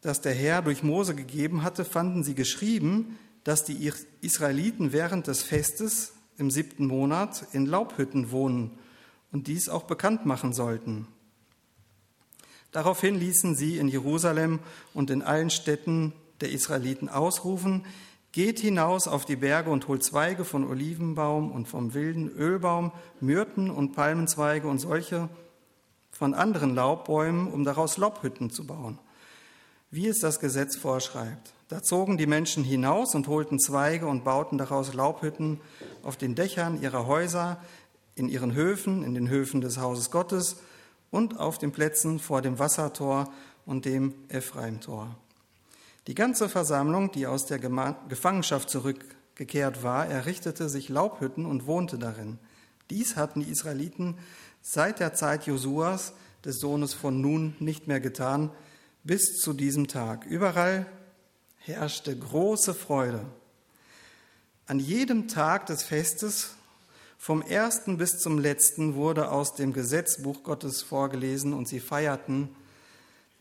das 0.02 0.22
der 0.22 0.34
Herr 0.34 0.64
durch 0.64 0.82
Mose 0.82 1.14
gegeben 1.14 1.62
hatte, 1.62 1.86
fanden 1.86 2.24
sie 2.24 2.34
geschrieben, 2.34 3.20
dass 3.44 3.64
die 3.64 3.92
Israeliten 4.22 4.92
während 4.92 5.28
des 5.28 5.44
Festes 5.44 6.14
im 6.40 6.50
siebten 6.50 6.88
Monat 6.88 7.46
in 7.52 7.68
Laubhütten 7.68 8.32
wohnen 8.32 8.72
und 9.32 9.46
dies 9.46 9.70
auch 9.70 9.84
bekannt 9.84 10.26
machen 10.26 10.54
sollten. 10.54 11.08
Daraufhin 12.72 13.14
ließen 13.14 13.56
sie 13.56 13.78
in 13.78 13.88
Jerusalem 13.88 14.58
und 14.96 15.12
in 15.12 15.22
allen 15.22 15.52
Städten 15.52 16.12
der 16.42 16.52
Israeliten 16.52 17.10
ausrufen, 17.10 17.86
Geht 18.32 18.60
hinaus 18.60 19.08
auf 19.08 19.26
die 19.26 19.36
Berge 19.36 19.70
und 19.70 19.88
holt 19.88 20.04
Zweige 20.04 20.44
von 20.44 20.68
Olivenbaum 20.68 21.52
und 21.52 21.68
vom 21.68 21.94
wilden 21.94 22.30
Ölbaum, 22.30 22.92
Myrten 23.22 23.70
und 23.70 23.92
Palmenzweige 23.92 24.68
und 24.68 24.80
solche 24.80 25.30
von 26.14 26.34
anderen 26.34 26.74
Laubbäumen, 26.76 27.52
um 27.52 27.66
daraus 27.66 27.98
Laubhütten 27.98 28.50
zu 28.50 28.66
bauen, 28.66 29.00
wie 29.92 30.08
es 30.08 30.20
das 30.20 30.40
Gesetz 30.40 30.78
vorschreibt. 30.78 31.54
Da 31.68 31.82
zogen 31.82 32.18
die 32.18 32.28
Menschen 32.28 32.64
hinaus 32.64 33.16
und 33.16 33.28
holten 33.28 33.60
Zweige 33.60 34.08
und 34.08 34.24
bauten 34.24 34.58
daraus 34.58 34.94
Laubhütten 34.94 35.60
auf 36.04 36.16
den 36.16 36.36
Dächern 36.36 36.82
ihrer 36.82 37.08
Häuser, 37.08 37.58
in 38.16 38.30
ihren 38.30 38.54
Höfen, 38.54 39.04
in 39.04 39.16
den 39.16 39.28
Höfen 39.28 39.60
des 39.60 39.80
Hauses 39.80 40.12
Gottes 40.12 40.58
und 41.10 41.40
auf 41.40 41.58
den 41.58 41.72
Plätzen 41.72 42.20
vor 42.20 42.42
dem 42.42 42.60
Wassertor 42.60 43.32
und 43.66 43.86
dem 43.86 44.14
Ephraimtor. 44.30 45.16
Die 46.08 46.16
ganze 46.16 46.50
Versammlung, 46.50 47.12
die 47.12 47.28
aus 47.28 47.46
der 47.46 47.60
Gefangenschaft 47.60 48.70
zurückgekehrt 48.70 49.84
war, 49.84 50.06
errichtete 50.06 50.70
sich 50.70 50.90
Laubhütten 50.90 51.46
und 51.46 51.66
wohnte 51.66 51.98
darin. 51.98 52.40
Dies 52.94 53.16
hatten 53.16 53.40
die 53.40 53.50
Israeliten 53.50 54.20
seit 54.62 55.00
der 55.00 55.16
Zeit 55.16 55.48
Josuas, 55.48 56.14
des 56.46 56.60
Sohnes 56.60 56.94
von 56.94 57.22
Nun, 57.22 57.56
nicht 57.60 57.88
mehr 57.88 58.00
getan, 58.00 58.52
bis 59.04 59.40
zu 59.40 59.54
diesem 59.54 59.88
Tag. 59.88 60.26
Überall 60.26 60.86
herrschte 61.58 62.16
große 62.16 62.76
Freude. 62.76 63.26
An 64.68 64.80
jedem 64.80 65.28
Tag 65.28 65.66
des 65.66 65.82
Festes, 65.82 66.52
vom 67.18 67.42
ersten 67.42 67.98
bis 67.98 68.20
zum 68.20 68.38
letzten, 68.38 68.94
wurde 68.94 69.32
aus 69.32 69.56
dem 69.56 69.74
Gesetzbuch 69.74 70.44
Gottes 70.44 70.84
vorgelesen 70.84 71.54
und 71.54 71.68
sie 71.68 71.80
feierten 71.80 72.50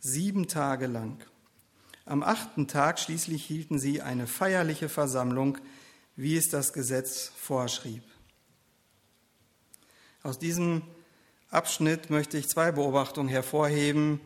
sieben 0.01 0.49
Tage 0.49 0.87
lang. 0.87 1.19
Am 2.07 2.23
achten 2.23 2.69
Tag 2.69 2.99
schließlich 2.99 3.45
hielten 3.45 3.79
sie 3.79 4.01
eine 4.01 4.27
feierliche 4.27 4.89
Versammlung, 4.89 5.59
wie 6.17 6.39
es 6.39 6.49
das 6.49 6.73
Gesetz 6.73 7.31
vorschrieb. 7.37 8.03
Aus 10.25 10.39
diesem 10.39 10.83
Abschnitt 11.51 12.09
möchte 12.09 12.39
ich 12.39 12.49
zwei 12.49 12.71
Beobachtungen 12.71 13.29
hervorheben. 13.29 14.21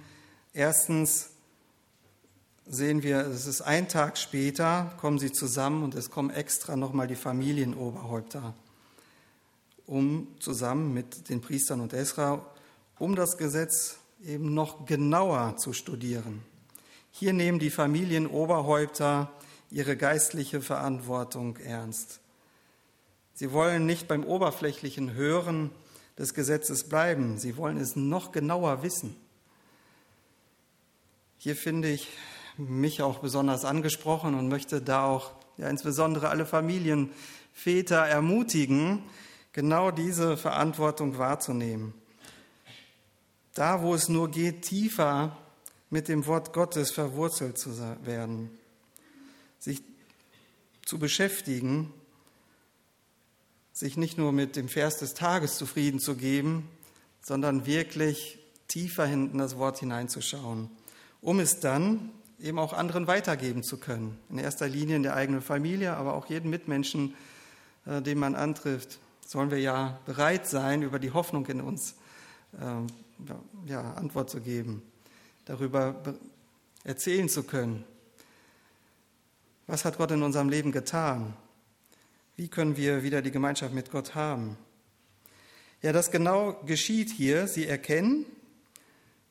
Erstens, 0.53 1.31
sehen 2.67 3.03
wir, 3.03 3.21
es 3.21 3.47
ist 3.47 3.63
ein 3.63 3.89
Tag 3.89 4.19
später, 4.19 4.95
kommen 5.01 5.19
sie 5.19 5.33
zusammen 5.33 5.83
und 5.83 5.95
es 5.95 6.11
kommen 6.11 6.29
extra 6.29 6.77
nochmal 6.77 7.07
die 7.07 7.17
Familienoberhäupter, 7.17 8.53
um 9.87 10.29
zusammen 10.39 10.93
mit 10.93 11.31
den 11.31 11.41
Priestern 11.41 11.81
und 11.81 11.95
Esra, 11.95 12.45
um 12.99 13.17
das 13.17 13.39
Gesetz 13.39 13.97
eben 14.23 14.53
noch 14.53 14.85
genauer 14.85 15.57
zu 15.57 15.73
studieren. 15.73 16.43
Hier 17.11 17.33
nehmen 17.33 17.59
die 17.59 17.71
Familienoberhäupter 17.71 19.31
ihre 19.71 19.97
geistliche 19.97 20.61
Verantwortung 20.61 21.57
ernst. 21.57 22.21
Sie 23.33 23.53
wollen 23.53 23.87
nicht 23.87 24.09
beim 24.09 24.25
oberflächlichen 24.25 25.15
Hören 25.15 25.71
des 26.19 26.35
Gesetzes 26.35 26.89
bleiben, 26.89 27.39
sie 27.39 27.57
wollen 27.57 27.79
es 27.79 27.97
noch 27.97 28.33
genauer 28.33 28.83
wissen. 28.83 29.17
Hier 31.39 31.57
finde 31.57 31.91
ich 31.91 32.09
mich 32.57 33.03
auch 33.03 33.19
besonders 33.19 33.65
angesprochen 33.65 34.35
und 34.35 34.49
möchte 34.49 34.81
da 34.81 35.05
auch 35.05 35.33
ja, 35.59 35.69
insbesondere 35.69 36.29
alle 36.29 36.47
Familienväter 36.47 37.99
ermutigen, 37.99 39.03
genau 39.53 39.91
diese 39.91 40.37
Verantwortung 40.37 41.19
wahrzunehmen. 41.19 41.95
Da, 43.55 43.83
wo 43.83 43.95
es 43.95 44.09
nur 44.09 44.31
geht, 44.31 44.63
tiefer 44.63 45.37
mit 45.89 46.09
dem 46.09 46.27
Wort 46.27 46.53
Gottes 46.53 46.91
verwurzelt 46.91 47.59
zu 47.59 47.79
werden, 48.05 48.51
sich 49.59 49.83
zu 50.85 50.99
beschäftigen, 50.99 51.93
sich 53.77 53.99
nicht 53.99 54.17
nur 54.17 54.33
mit 54.33 54.57
dem 54.57 54.71
Vers 54.71 55.01
des 55.01 55.13
Tages 55.13 55.59
zufrieden 55.59 56.01
zu 56.01 56.17
geben, 56.17 56.67
sondern 57.21 57.67
wirklich 57.67 58.39
tiefer 58.69 59.05
hinten 59.05 59.37
das 59.37 59.59
Wort 59.59 59.79
hineinzuschauen, 59.81 60.71
um 61.21 61.41
es 61.41 61.61
dann 61.61 62.11
eben 62.41 62.59
auch 62.59 62.73
anderen 62.73 63.07
weitergeben 63.07 63.63
zu 63.63 63.77
können. 63.77 64.19
In 64.31 64.39
erster 64.39 64.67
Linie 64.67 64.97
in 64.97 65.03
der 65.03 65.15
eigenen 65.15 65.43
Familie, 65.43 65.95
aber 65.95 66.15
auch 66.15 66.25
jeden 66.31 66.49
Mitmenschen, 66.49 67.15
äh, 67.85 68.01
den 68.01 68.19
man 68.19 68.35
antrifft, 68.35 68.99
sollen 69.27 69.51
wir 69.51 69.61
ja 69.61 70.01
bereit 70.07 70.47
sein, 70.47 70.81
über 70.81 70.99
die 70.99 71.11
Hoffnung 71.11 71.45
in 71.45 71.61
uns 71.61 71.97
äh, 72.59 73.71
ja, 73.71 73.93
Antwort 73.93 74.31
zu 74.31 74.41
geben, 74.41 74.81
darüber 75.45 76.03
erzählen 76.83 77.29
zu 77.29 77.43
können. 77.43 77.85
Was 79.67 79.85
hat 79.85 79.99
Gott 79.99 80.13
in 80.13 80.23
unserem 80.23 80.49
Leben 80.49 80.73
getan? 80.73 81.35
Wie 82.37 82.49
können 82.49 82.77
wir 82.77 83.03
wieder 83.03 83.23
die 83.23 83.31
Gemeinschaft 83.31 83.73
mit 83.73 83.91
Gott 83.91 84.15
haben? 84.15 84.59
Ja, 85.81 85.93
das 85.93 86.11
genau 86.11 86.53
geschieht 86.67 87.11
hier. 87.11 87.49
Sie 87.49 87.67
erkennen, 87.67 88.27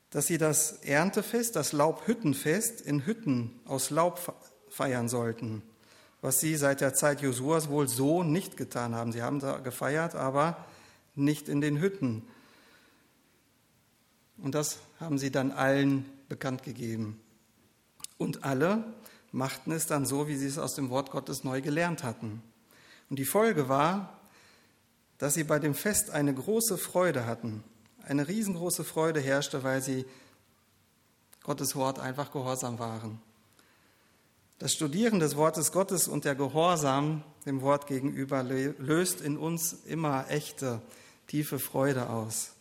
dass 0.09 0.25
sie 0.25 0.39
das 0.39 0.71
Erntefest, 0.83 1.55
das 1.55 1.71
Laubhüttenfest 1.71 2.81
in 2.81 3.05
Hütten 3.05 3.59
aus 3.65 3.91
Laub 3.91 4.35
feiern 4.69 5.07
sollten, 5.07 5.61
was 6.21 6.39
sie 6.39 6.55
seit 6.55 6.81
der 6.81 6.95
Zeit 6.95 7.21
Josuas 7.21 7.69
wohl 7.69 7.87
so 7.87 8.23
nicht 8.23 8.57
getan 8.57 8.95
haben. 8.95 9.11
Sie 9.11 9.21
haben 9.21 9.39
da 9.39 9.59
gefeiert, 9.59 10.15
aber 10.15 10.65
nicht 11.13 11.47
in 11.47 11.61
den 11.61 11.79
Hütten. 11.79 12.23
Und 14.37 14.55
das 14.55 14.79
haben 14.99 15.19
sie 15.19 15.31
dann 15.31 15.51
allen 15.51 16.05
bekannt 16.27 16.63
gegeben. 16.63 17.19
Und 18.17 18.43
alle 18.43 18.83
machten 19.31 19.71
es 19.71 19.85
dann 19.85 20.07
so, 20.07 20.27
wie 20.27 20.35
sie 20.37 20.47
es 20.47 20.57
aus 20.57 20.73
dem 20.73 20.89
Wort 20.89 21.11
Gottes 21.11 21.43
neu 21.43 21.61
gelernt 21.61 22.03
hatten. 22.03 22.41
Und 23.09 23.19
die 23.19 23.25
Folge 23.25 23.69
war, 23.69 24.19
dass 25.17 25.35
sie 25.35 25.43
bei 25.43 25.59
dem 25.59 25.75
Fest 25.75 26.09
eine 26.09 26.33
große 26.33 26.77
Freude 26.77 27.25
hatten 27.25 27.63
eine 28.07 28.27
riesengroße 28.27 28.83
Freude 28.83 29.19
herrschte, 29.19 29.63
weil 29.63 29.81
sie 29.81 30.05
Gottes 31.43 31.75
Wort 31.75 31.99
einfach 31.99 32.31
gehorsam 32.31 32.79
waren. 32.79 33.19
Das 34.59 34.73
Studieren 34.73 35.19
des 35.19 35.35
Wortes 35.35 35.71
Gottes 35.71 36.07
und 36.07 36.23
der 36.25 36.35
Gehorsam 36.35 37.23
dem 37.45 37.61
Wort 37.61 37.87
gegenüber 37.87 38.41
löst 38.43 39.21
in 39.21 39.37
uns 39.37 39.73
immer 39.85 40.29
echte, 40.29 40.81
tiefe 41.27 41.59
Freude 41.59 42.09
aus. 42.09 42.51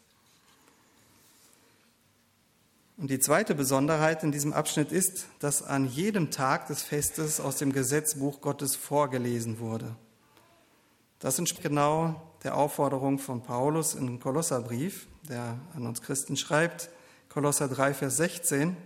Und 2.96 3.10
die 3.10 3.18
zweite 3.18 3.54
Besonderheit 3.54 4.22
in 4.22 4.32
diesem 4.32 4.52
Abschnitt 4.52 4.92
ist, 4.92 5.26
dass 5.40 5.62
an 5.62 5.88
jedem 5.88 6.30
Tag 6.30 6.66
des 6.68 6.82
Festes 6.82 7.40
aus 7.40 7.56
dem 7.56 7.72
Gesetzbuch 7.72 8.40
Gottes 8.40 8.76
vorgelesen 8.76 9.58
wurde. 9.58 9.96
Das 11.18 11.38
entspricht 11.38 11.62
genau 11.62 12.20
der 12.42 12.56
Aufforderung 12.56 13.18
von 13.18 13.42
Paulus 13.42 13.94
im 13.94 14.20
Kolosserbrief, 14.20 15.06
der 15.28 15.58
an 15.74 15.86
uns 15.86 16.02
Christen 16.02 16.36
schreibt, 16.36 16.90
Kolosser 17.28 17.68
3, 17.68 17.94
Vers 17.94 18.16
16. 18.18 18.76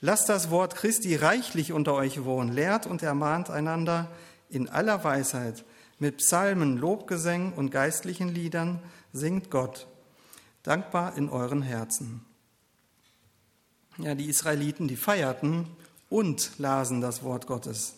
Lasst 0.00 0.28
das 0.28 0.50
Wort 0.50 0.76
Christi 0.76 1.16
reichlich 1.16 1.72
unter 1.72 1.94
euch 1.94 2.24
wohnen, 2.24 2.52
lehrt 2.52 2.86
und 2.86 3.02
ermahnt 3.02 3.50
einander 3.50 4.08
in 4.48 4.68
aller 4.68 5.02
Weisheit, 5.04 5.64
mit 5.98 6.18
Psalmen, 6.18 6.76
Lobgesängen 6.76 7.52
und 7.52 7.70
geistlichen 7.70 8.28
Liedern 8.28 8.80
singt 9.12 9.50
Gott, 9.50 9.88
dankbar 10.62 11.16
in 11.16 11.28
euren 11.28 11.62
Herzen. 11.62 12.24
Ja, 13.98 14.14
die 14.14 14.28
Israeliten, 14.28 14.86
die 14.86 14.96
feierten 14.96 15.66
und 16.08 16.52
lasen 16.58 17.00
das 17.00 17.24
Wort 17.24 17.48
Gottes. 17.48 17.97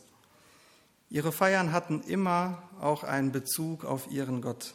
Ihre 1.11 1.33
Feiern 1.33 1.73
hatten 1.73 2.03
immer 2.03 2.62
auch 2.81 3.03
einen 3.03 3.33
Bezug 3.33 3.85
auf 3.85 4.11
ihren 4.11 4.40
Gott. 4.40 4.75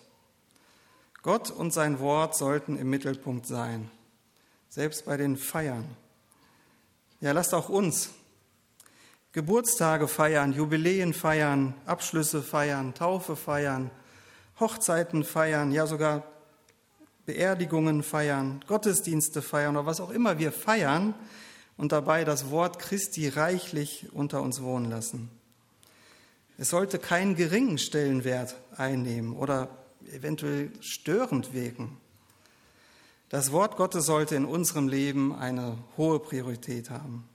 Gott 1.24 1.50
und 1.50 1.72
sein 1.72 2.00
Wort 2.00 2.36
sollten 2.36 2.78
im 2.78 2.90
Mittelpunkt 2.90 3.48
sein, 3.48 3.90
selbst 4.70 5.06
bei 5.06 5.16
den 5.16 5.38
Feiern. 5.38 5.86
Ja, 7.22 7.32
lasst 7.32 7.54
auch 7.54 7.70
uns 7.70 8.10
Geburtstage 9.32 10.08
feiern, 10.08 10.54
Jubiläen 10.54 11.14
feiern, 11.14 11.74
Abschlüsse 11.86 12.44
feiern, 12.44 12.94
Taufe 12.94 13.36
feiern, 13.36 13.90
Hochzeiten 14.60 15.24
feiern, 15.24 15.72
ja 15.72 15.88
sogar 15.88 16.24
Beerdigungen 17.26 18.04
feiern, 18.04 18.64
Gottesdienste 18.68 19.42
feiern 19.42 19.78
oder 19.78 19.86
was 19.86 20.00
auch 20.00 20.12
immer 20.12 20.38
wir 20.38 20.52
feiern 20.52 21.16
und 21.76 21.92
dabei 21.92 22.24
das 22.24 22.50
Wort 22.52 22.78
Christi 22.78 23.30
reichlich 23.30 24.14
unter 24.14 24.42
uns 24.42 24.62
wohnen 24.62 24.90
lassen. 24.90 25.30
Es 26.58 26.70
sollte 26.70 27.00
keinen 27.00 27.36
geringen 27.36 27.78
Stellenwert 27.78 28.56
einnehmen 28.76 29.36
oder 29.36 29.70
eventuell 30.12 30.72
störend 30.80 31.54
wirken. 31.54 31.98
Das 33.30 33.52
Wort 33.52 33.76
Gottes 33.76 34.06
sollte 34.06 34.36
in 34.36 34.46
unserem 34.46 34.88
Leben 34.88 35.36
eine 35.36 35.78
hohe 35.98 36.20
Priorität 36.20 36.90
haben. 36.90 37.28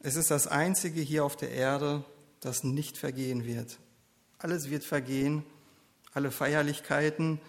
Es 0.00 0.16
ist 0.16 0.30
das 0.30 0.46
Einzige 0.46 1.00
hier 1.00 1.24
auf 1.24 1.36
der 1.36 1.50
Erde, 1.50 2.04
das 2.40 2.64
nicht 2.64 2.98
vergehen 2.98 3.44
wird. 3.44 3.78
Alles 4.38 4.70
wird 4.70 4.84
vergehen, 4.84 5.44
alle 6.12 6.30
Feierlichkeiten. 6.30 7.40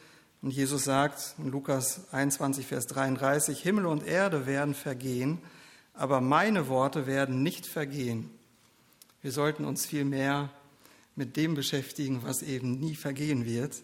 Und 0.42 0.52
Jesus 0.52 0.84
sagt 0.84 1.36
in 1.38 1.50
Lukas 1.50 2.12
21, 2.12 2.68
Vers 2.68 2.88
33, 2.88 3.62
Himmel 3.62 3.86
und 3.86 4.06
Erde 4.06 4.46
werden 4.46 4.74
vergehen, 4.74 5.40
aber 5.94 6.22
meine 6.22 6.68
Worte 6.68 7.08
werden 7.08 7.42
nicht 7.44 7.66
vergehen. 7.66 8.30
Wir 9.22 9.32
sollten 9.32 9.66
uns 9.66 9.86
viel 9.86 10.04
mehr 10.04 10.50
mit 11.16 11.38
dem 11.38 11.54
beschäftigen, 11.54 12.24
was 12.24 12.42
eben 12.42 12.80
nie 12.80 12.96
vergehen 12.96 13.46
wird, 13.46 13.84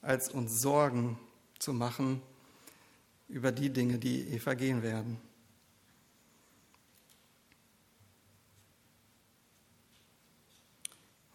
als 0.00 0.30
uns 0.30 0.60
Sorgen 0.62 1.18
zu 1.58 1.72
machen 1.72 2.22
über 3.28 3.52
die 3.52 3.70
Dinge, 3.70 3.98
die 3.98 4.38
vergehen 4.38 4.82
werden. 4.82 5.20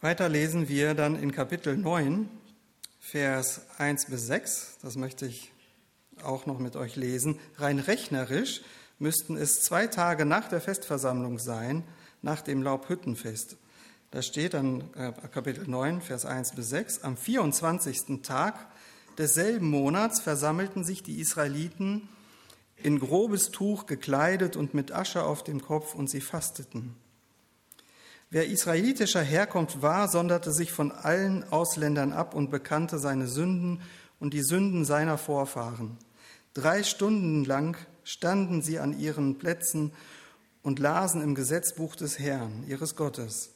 Weiter 0.02 0.30
lesen 0.30 0.70
wir 0.70 0.94
dann 0.94 1.16
in 1.16 1.32
Kapitel 1.32 1.76
9, 1.76 2.30
Vers 3.00 3.62
1 3.78 4.06
bis 4.06 4.28
6. 4.28 4.78
Das 4.82 4.96
möchte 4.96 5.26
ich 5.26 5.52
auch 6.24 6.46
noch 6.46 6.60
mit 6.60 6.76
euch 6.76 6.96
lesen. 6.96 7.40
Rein 7.58 7.80
rechnerisch 7.80 8.62
müssten 9.00 9.38
es 9.38 9.62
zwei 9.62 9.88
Tage 9.88 10.26
nach 10.26 10.50
der 10.50 10.62
Festversammlung 10.62 11.40
sein, 11.40 11.84
nach 12.22 12.42
dem 12.42 12.62
Laubhüttenfest. 12.62 13.58
Da 14.12 14.22
steht 14.22 14.54
dann 14.54 14.84
äh, 14.96 15.12
Kapitel 15.32 15.68
9, 15.68 16.02
Vers 16.02 16.26
1 16.26 16.54
bis 16.54 16.70
6. 16.70 17.04
Am 17.04 17.18
24. 17.18 18.22
Tag 18.24 18.68
desselben 19.18 19.70
Monats 19.70 20.20
versammelten 20.20 20.84
sich 20.84 21.04
die 21.04 21.20
Israeliten 21.20 22.08
in 22.78 23.00
grobes 23.00 23.50
Tuch 23.50 23.86
gekleidet 23.86 24.56
und 24.56 24.74
mit 24.74 24.92
Asche 24.92 25.24
auf 25.24 25.44
dem 25.44 25.62
Kopf 25.62 25.96
und 25.96 26.10
sie 26.10 26.22
fasteten. 26.22 26.96
Wer 28.30 28.48
israelitischer 28.48 29.22
Herkunft 29.22 29.82
war, 29.82 30.10
sonderte 30.10 30.52
sich 30.52 30.72
von 30.72 30.92
allen 30.92 31.50
Ausländern 31.52 32.14
ab 32.14 32.36
und 32.36 32.52
bekannte 32.52 33.00
seine 33.00 33.28
Sünden 33.28 33.82
und 34.20 34.34
die 34.34 34.44
Sünden 34.44 34.86
seiner 34.86 35.18
Vorfahren. 35.18 35.98
Drei 36.54 36.84
Stunden 36.84 37.46
lang 37.46 37.78
standen 38.04 38.62
sie 38.62 38.80
an 38.80 38.98
ihren 38.98 39.38
Plätzen 39.38 39.92
und 40.68 40.80
lasen 40.80 41.22
im 41.22 41.34
Gesetzbuch 41.34 41.96
des 41.96 42.20
Herrn, 42.20 42.66
ihres 42.68 42.98
Gottes. 42.98 43.52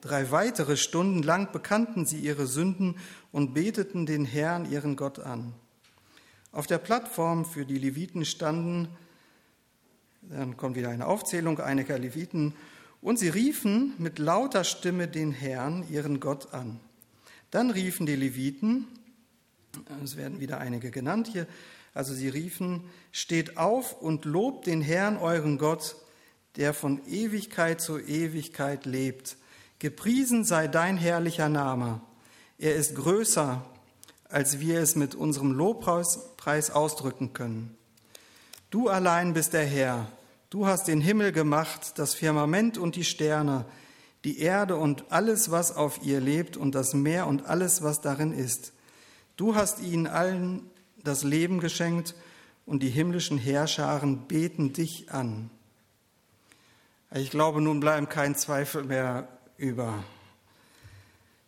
Drei 0.00 0.32
weitere 0.32 0.76
Stunden 0.76 1.22
lang 1.22 1.52
bekannten 1.52 2.04
sie 2.04 2.18
ihre 2.18 2.48
Sünden 2.48 2.96
und 3.30 3.54
beteten 3.54 4.06
den 4.06 4.24
Herrn, 4.24 4.68
ihren 4.68 4.96
Gott, 4.96 5.20
an. 5.20 5.54
Auf 6.50 6.66
der 6.66 6.78
Plattform 6.78 7.44
für 7.44 7.64
die 7.64 7.78
Leviten 7.78 8.24
standen, 8.24 8.88
dann 10.22 10.56
kommt 10.56 10.74
wieder 10.74 10.88
eine 10.88 11.06
Aufzählung 11.06 11.60
einiger 11.60 11.96
Leviten, 11.96 12.54
und 13.00 13.20
sie 13.20 13.28
riefen 13.28 13.94
mit 13.98 14.18
lauter 14.18 14.64
Stimme 14.64 15.06
den 15.06 15.30
Herrn, 15.30 15.84
ihren 15.88 16.18
Gott, 16.18 16.52
an. 16.52 16.80
Dann 17.52 17.70
riefen 17.70 18.04
die 18.04 18.16
Leviten, 18.16 18.88
es 20.02 20.16
werden 20.16 20.40
wieder 20.40 20.58
einige 20.58 20.90
genannt 20.90 21.28
hier, 21.30 21.46
also 21.94 22.14
sie 22.14 22.28
riefen, 22.28 22.82
steht 23.12 23.58
auf 23.58 24.02
und 24.02 24.24
lobt 24.24 24.66
den 24.66 24.80
Herrn, 24.80 25.18
euren 25.18 25.56
Gott, 25.58 25.94
der 26.58 26.74
von 26.74 27.00
Ewigkeit 27.06 27.80
zu 27.80 27.98
Ewigkeit 27.98 28.84
lebt. 28.84 29.36
Gepriesen 29.78 30.44
sei 30.44 30.66
dein 30.66 30.98
herrlicher 30.98 31.48
Name. 31.48 32.00
Er 32.58 32.74
ist 32.74 32.96
größer, 32.96 33.64
als 34.28 34.58
wir 34.58 34.80
es 34.80 34.96
mit 34.96 35.14
unserem 35.14 35.52
Lobpreis 35.52 36.70
ausdrücken 36.70 37.32
können. 37.32 37.76
Du 38.70 38.88
allein 38.88 39.32
bist 39.32 39.52
der 39.52 39.64
Herr. 39.64 40.08
Du 40.50 40.66
hast 40.66 40.88
den 40.88 41.00
Himmel 41.00 41.30
gemacht, 41.30 41.92
das 41.96 42.14
Firmament 42.14 42.76
und 42.76 42.96
die 42.96 43.04
Sterne, 43.04 43.64
die 44.24 44.40
Erde 44.40 44.76
und 44.76 45.12
alles, 45.12 45.50
was 45.52 45.74
auf 45.74 46.02
ihr 46.02 46.20
lebt, 46.20 46.56
und 46.56 46.74
das 46.74 46.92
Meer 46.92 47.28
und 47.28 47.46
alles, 47.46 47.82
was 47.82 48.00
darin 48.00 48.32
ist. 48.32 48.72
Du 49.36 49.54
hast 49.54 49.80
ihnen 49.80 50.08
allen 50.08 50.68
das 51.04 51.22
Leben 51.22 51.60
geschenkt, 51.60 52.14
und 52.66 52.82
die 52.82 52.90
himmlischen 52.90 53.38
Heerscharen 53.38 54.26
beten 54.26 54.72
dich 54.72 55.10
an. 55.10 55.50
Ich 57.14 57.30
glaube, 57.30 57.62
nun 57.62 57.80
bleiben 57.80 58.08
kein 58.08 58.36
Zweifel 58.36 58.84
mehr 58.84 59.28
über. 59.56 60.04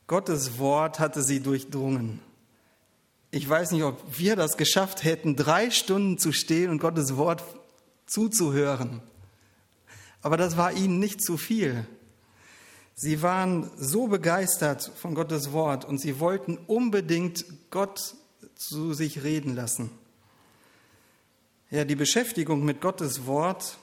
Gottes 0.07 0.59
Wort 0.59 0.99
hatte 0.99 1.23
sie 1.23 1.41
durchdrungen. 1.41 2.21
Ich 3.31 3.49
weiß 3.49 3.73
nicht, 3.73 3.85
ob 3.85 4.19
wir 4.19 4.37
das 4.37 4.57
geschafft 4.57 5.05
hätten, 5.05 5.37
drei 5.37 5.71
Stunden 5.71 6.19
zu 6.19 6.33
stehen 6.33 6.71
und 6.71 6.81
Gottes 6.81 7.17
Wort 7.17 7.45
zuzuhören. 8.07 9.03
Aber 10.23 10.39
das 10.39 10.57
war 10.57 10.73
ihnen 10.73 10.99
nicht 10.99 11.23
zu 11.23 11.37
viel. 11.37 11.87
Sie 12.95 13.23
waren 13.23 13.71
so 13.77 14.09
begeistert 14.09 14.91
von 14.97 15.15
Gottes 15.15 15.53
Wort 15.53 15.85
und 15.85 15.99
sie 15.99 16.21
wollten 16.21 16.57
unbedingt 16.57 17.45
Gott 17.71 18.15
zu 18.57 18.95
sich 18.95 19.23
reden 19.23 19.55
lassen. 19.55 19.91
Ja, 21.71 21.85
die 21.85 21.97
Beschäftigung 21.97 22.65
mit 22.65 22.81
Gottes 22.81 23.27
Wort 23.27 23.79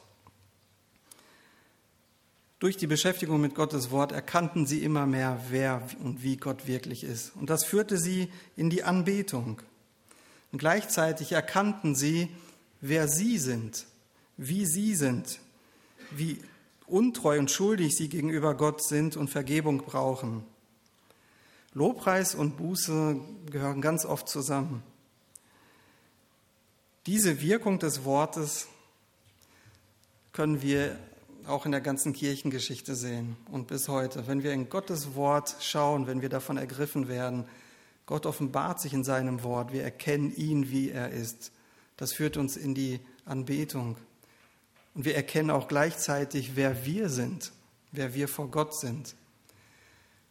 durch 2.59 2.75
die 2.75 2.87
Beschäftigung 2.87 3.39
mit 3.39 3.53
Gottes 3.53 3.91
Wort 3.91 4.11
erkannten 4.11 4.65
sie 4.65 4.83
immer 4.83 5.05
mehr, 5.05 5.39
wer 5.49 5.87
und 6.03 6.23
wie 6.23 6.37
Gott 6.37 6.65
wirklich 6.65 7.03
ist. 7.03 7.35
Und 7.35 7.49
das 7.49 7.63
führte 7.63 7.97
sie 7.97 8.29
in 8.55 8.69
die 8.69 8.83
Anbetung. 8.83 9.61
Und 10.51 10.59
gleichzeitig 10.59 11.33
erkannten 11.33 11.93
sie, 11.93 12.29
wer 12.81 13.07
sie 13.07 13.37
sind, 13.37 13.85
wie 14.37 14.65
sie 14.65 14.95
sind, 14.95 15.39
wie 16.11 16.41
untreu 16.87 17.37
und 17.37 17.51
schuldig 17.51 17.95
sie 17.95 18.09
gegenüber 18.09 18.55
Gott 18.55 18.83
sind 18.83 19.17
und 19.17 19.29
Vergebung 19.29 19.79
brauchen. 19.83 20.43
Lobpreis 21.73 22.33
und 22.33 22.57
Buße 22.57 23.19
gehören 23.51 23.81
ganz 23.81 24.03
oft 24.03 24.27
zusammen. 24.29 24.81
Diese 27.05 27.39
Wirkung 27.41 27.77
des 27.77 28.03
Wortes 28.03 28.67
können 30.33 30.61
wir 30.61 30.97
auch 31.47 31.65
in 31.65 31.71
der 31.71 31.81
ganzen 31.81 32.13
Kirchengeschichte 32.13 32.95
sehen 32.95 33.37
und 33.51 33.67
bis 33.67 33.87
heute. 33.87 34.27
Wenn 34.27 34.43
wir 34.43 34.53
in 34.53 34.69
Gottes 34.69 35.15
Wort 35.15 35.55
schauen, 35.59 36.07
wenn 36.07 36.21
wir 36.21 36.29
davon 36.29 36.57
ergriffen 36.57 37.07
werden, 37.07 37.45
Gott 38.05 38.25
offenbart 38.25 38.79
sich 38.79 38.93
in 38.93 39.03
seinem 39.03 39.43
Wort, 39.43 39.73
wir 39.73 39.83
erkennen 39.83 40.33
ihn, 40.35 40.69
wie 40.71 40.89
er 40.89 41.11
ist. 41.11 41.51
Das 41.97 42.13
führt 42.13 42.37
uns 42.37 42.57
in 42.57 42.75
die 42.75 42.99
Anbetung. 43.25 43.97
Und 44.93 45.05
wir 45.05 45.15
erkennen 45.15 45.49
auch 45.49 45.67
gleichzeitig, 45.67 46.55
wer 46.55 46.85
wir 46.85 47.09
sind 47.09 47.51
wer 47.91 48.13
wir 48.13 48.27
vor 48.27 48.49
Gott 48.49 48.75
sind. 48.75 49.15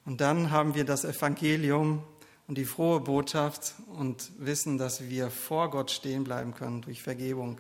Und 0.05 0.21
dann 0.21 0.51
haben 0.51 0.75
wir 0.75 0.85
das 0.85 1.05
Evangelium 1.05 2.03
und 2.47 2.59
die 2.59 2.65
frohe 2.65 3.01
Botschaft 3.01 3.75
und 3.89 4.31
wissen, 4.39 4.79
dass 4.79 5.09
wir 5.09 5.31
vor 5.31 5.71
Gott 5.71 5.91
stehen 5.91 6.25
bleiben 6.25 6.55
können 6.55 6.83
durch 6.83 7.03
Vergebung, 7.03 7.59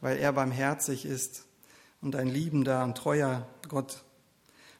weil 0.00 0.18
er 0.18 0.32
barmherzig 0.32 1.04
ist 1.04 1.44
und 2.00 2.16
ein 2.16 2.28
liebender 2.28 2.84
und 2.84 2.96
treuer 2.96 3.46
Gott. 3.68 4.02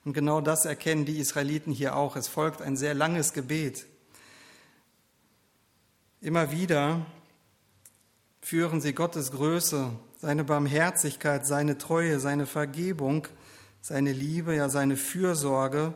Und 0.05 0.15
genau 0.15 0.41
das 0.41 0.65
erkennen 0.65 1.05
die 1.05 1.19
Israeliten 1.19 1.73
hier 1.73 1.97
auch. 1.97 2.17
Es 2.17 2.29
folgt 2.29 2.63
ein 2.63 2.77
sehr 2.77 2.95
langes 2.95 3.33
Gebet. 3.33 3.87
Immer 6.21 6.51
wieder 6.51 7.07
führen 8.41 8.81
sie 8.81 8.95
Gottes 8.95 9.33
Größe, 9.33 9.91
seine 10.19 10.45
Barmherzigkeit, 10.45 11.47
seine 11.47 11.79
Treue, 11.79 12.21
seine 12.21 12.47
Vergebung, 12.47 13.27
seine 13.81 14.13
Liebe, 14.13 14.55
ja 14.55 14.69
seine 14.69 14.97
Fürsorge 14.97 15.95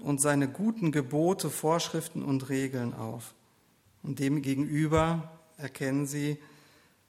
und 0.00 0.20
seine 0.20 0.48
guten 0.48 0.92
Gebote, 0.92 1.50
Vorschriften 1.50 2.22
und 2.22 2.48
Regeln 2.48 2.94
auf. 2.94 3.34
Und 4.02 4.18
demgegenüber 4.18 5.30
erkennen 5.56 6.06
sie 6.06 6.38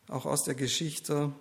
auch 0.07 0.25
aus 0.25 0.43
der 0.43 0.55
Geschichte 0.55 1.31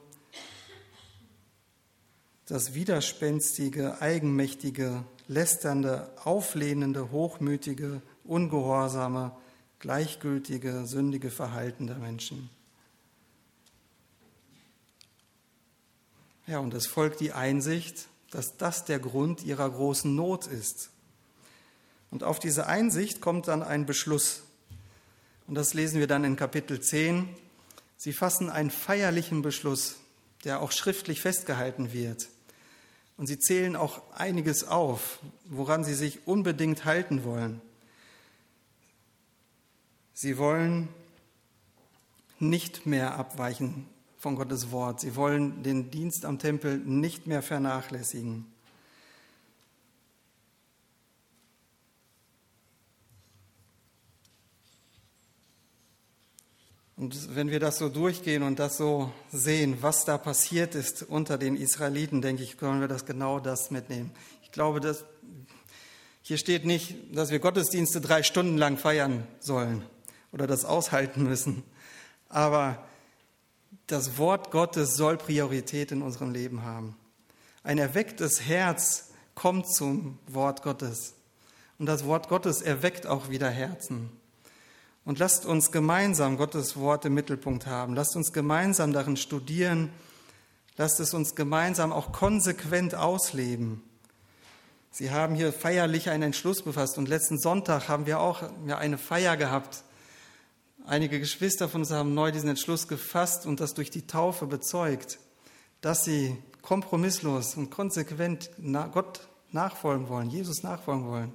das 2.49 2.73
widerspenstige, 2.73 4.01
eigenmächtige, 4.01 5.05
lästernde, 5.29 6.11
auflehnende, 6.25 7.11
hochmütige, 7.11 8.01
ungehorsame, 8.25 9.37
gleichgültige, 9.81 10.87
sündige 10.87 11.31
Verhalten 11.31 11.87
der 11.87 11.99
Menschen. 11.99 12.49
Ja, 16.47 16.61
und 16.61 16.73
es 16.73 16.87
folgt 16.87 17.21
die 17.21 17.33
Einsicht, 17.33 18.09
dass 18.31 18.57
das 18.57 18.87
der 18.87 18.99
Grund 18.99 19.43
ihrer 19.45 19.69
großen 19.69 20.15
Not 20.15 20.47
ist. 20.47 20.89
Und 22.11 22.25
auf 22.25 22.39
diese 22.39 22.67
Einsicht 22.67 23.21
kommt 23.21 23.49
dann 23.49 23.63
ein 23.63 23.85
Beschluss. 23.85 24.43
Und 25.47 25.55
das 25.55 25.75
lesen 25.75 26.01
wir 26.01 26.07
dann 26.07 26.25
in 26.25 26.37
Kapitel 26.37 26.81
10. 26.81 27.29
Sie 27.99 28.15
fassen 28.15 28.49
einen 28.49 28.71
feierlichen 28.71 29.43
Beschluss, 29.43 29.97
der 30.45 30.63
auch 30.63 30.73
schriftlich 30.73 31.21
festgehalten 31.21 31.93
wird. 31.93 32.29
Und 33.19 33.27
sie 33.27 33.39
zählen 33.39 33.77
auch 33.77 34.01
einiges 34.15 34.65
auf, 34.65 35.19
woran 35.45 35.85
sie 35.85 35.95
sich 35.95 36.27
unbedingt 36.27 36.87
halten 36.87 37.25
wollen. 37.25 37.61
Sie 40.15 40.39
wollen 40.39 40.89
nicht 42.39 42.87
mehr 42.87 43.17
abweichen 43.17 43.87
von 44.19 44.37
Gottes 44.37 44.71
Wort. 44.71 45.01
Sie 45.01 45.17
wollen 45.17 45.63
den 45.63 45.91
Dienst 45.91 46.25
am 46.25 46.39
Tempel 46.39 46.79
nicht 46.79 47.27
mehr 47.27 47.43
vernachlässigen. 47.43 48.47
Und 56.99 57.37
wenn 57.37 57.49
wir 57.49 57.61
das 57.61 57.79
so 57.79 57.89
durchgehen 57.89 58.43
und 58.43 58.59
das 58.59 58.77
so 58.77 59.13
sehen, 59.31 59.79
was 59.83 60.05
da 60.05 60.19
passiert 60.19 60.75
ist 60.75 61.05
unter 61.05 61.39
den 61.39 61.57
Israeliten, 61.57 62.23
denke 62.23 62.43
ich, 62.43 62.59
können 62.59 62.81
wir 62.81 62.89
das 62.89 63.07
genau 63.07 63.39
das 63.39 63.71
mitnehmen. 63.71 64.11
Ich 64.43 64.51
glaube, 64.51 64.81
dass 64.81 65.05
hier 66.23 66.39
steht 66.39 66.67
nicht, 66.67 66.97
dass 67.17 67.31
wir 67.31 67.39
Gottesdienste 67.39 68.01
drei 68.01 68.25
Stunden 68.25 68.59
lang 68.59 68.79
feiern 68.79 69.29
sollen 69.39 69.85
oder 70.33 70.49
das 70.49 70.65
aushalten 70.65 71.23
müssen. 71.23 71.63
Aber 72.29 72.85
das 73.87 74.19
Wort 74.19 74.51
Gottes 74.51 74.97
soll 74.97 75.19
Priorität 75.19 75.93
in 75.93 76.03
unserem 76.03 76.33
Leben 76.33 76.65
haben. 76.65 76.97
Ein 77.63 77.79
erwecktes 77.79 78.41
Herz 78.41 79.13
kommt 79.37 79.73
zum 79.73 80.19
Wort 80.27 80.63
Gottes. 80.63 81.15
Und 81.79 81.87
das 81.87 82.05
Wort 82.07 82.29
Gottes 82.29 82.61
erweckt 82.61 83.07
auch 83.07 83.31
wieder 83.31 83.51
Herzen. 83.51 84.11
Und 85.09 85.19
lasst 85.19 85.47
uns 85.47 85.73
gemeinsam 85.73 86.37
Gottes 86.37 86.77
Wort 86.77 87.07
im 87.07 87.15
Mittelpunkt 87.15 87.67
haben. 87.67 87.95
Lasst 87.95 88.15
uns 88.15 88.31
gemeinsam 88.31 88.93
darin 88.93 89.17
studieren. 89.17 89.91
Lasst 90.77 91.01
es 91.01 91.15
uns 91.15 91.35
gemeinsam 91.35 91.95
auch 91.95 92.13
konsequent 92.13 92.95
ausleben. 92.95 93.83
Sie 94.91 95.11
haben 95.11 95.35
hier 95.35 95.55
feierlich 95.55 96.11
einen 96.11 96.25
Entschluss 96.25 96.61
befasst 96.61 96.99
und 96.99 97.09
letzten 97.09 97.39
Sonntag 97.39 97.89
haben 97.89 98.05
wir 98.05 98.21
auch 98.21 98.43
eine 98.69 98.99
Feier 98.99 99.39
gehabt. 99.39 99.83
Einige 100.85 101.19
Geschwister 101.21 101.71
von 101.71 101.81
uns 101.81 101.91
haben 101.91 102.13
neu 102.13 102.31
diesen 102.31 102.51
Entschluss 102.51 102.87
gefasst 102.87 103.47
und 103.47 103.61
das 103.61 103.73
durch 103.73 103.89
die 103.89 104.07
Taufe 104.07 104.47
bezeugt, 104.47 105.21
dass 105.81 106.05
sie 106.05 106.37
kompromisslos 106.61 107.55
und 107.55 107.71
konsequent 107.71 108.51
Gott 108.93 109.27
nachfolgen 109.53 110.11
wollen, 110.11 110.29
Jesus 110.29 110.63
nachfolgen 110.63 111.07
wollen. 111.07 111.33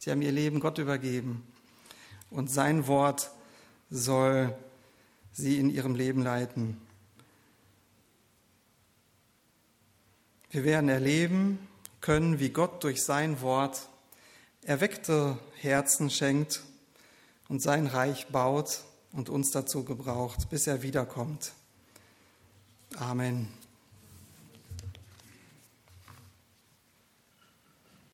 Sie 0.00 0.10
haben 0.10 0.22
ihr 0.22 0.32
Leben 0.32 0.58
Gott 0.58 0.78
übergeben 0.78 1.46
und 2.32 2.50
sein 2.50 2.86
Wort 2.86 3.30
soll 3.90 4.54
sie 5.32 5.58
in 5.58 5.70
ihrem 5.70 5.94
Leben 5.94 6.22
leiten. 6.22 6.80
Wir 10.50 10.64
werden 10.64 10.88
erleben 10.88 11.66
können, 12.00 12.40
wie 12.40 12.50
Gott 12.50 12.84
durch 12.84 13.02
sein 13.02 13.40
Wort 13.40 13.88
erweckte 14.64 15.38
Herzen 15.60 16.10
schenkt 16.10 16.62
und 17.48 17.62
sein 17.62 17.86
Reich 17.86 18.28
baut 18.28 18.80
und 19.12 19.28
uns 19.28 19.50
dazu 19.50 19.84
gebraucht, 19.84 20.50
bis 20.50 20.66
er 20.66 20.82
wiederkommt. 20.82 21.52
Amen. 22.96 23.61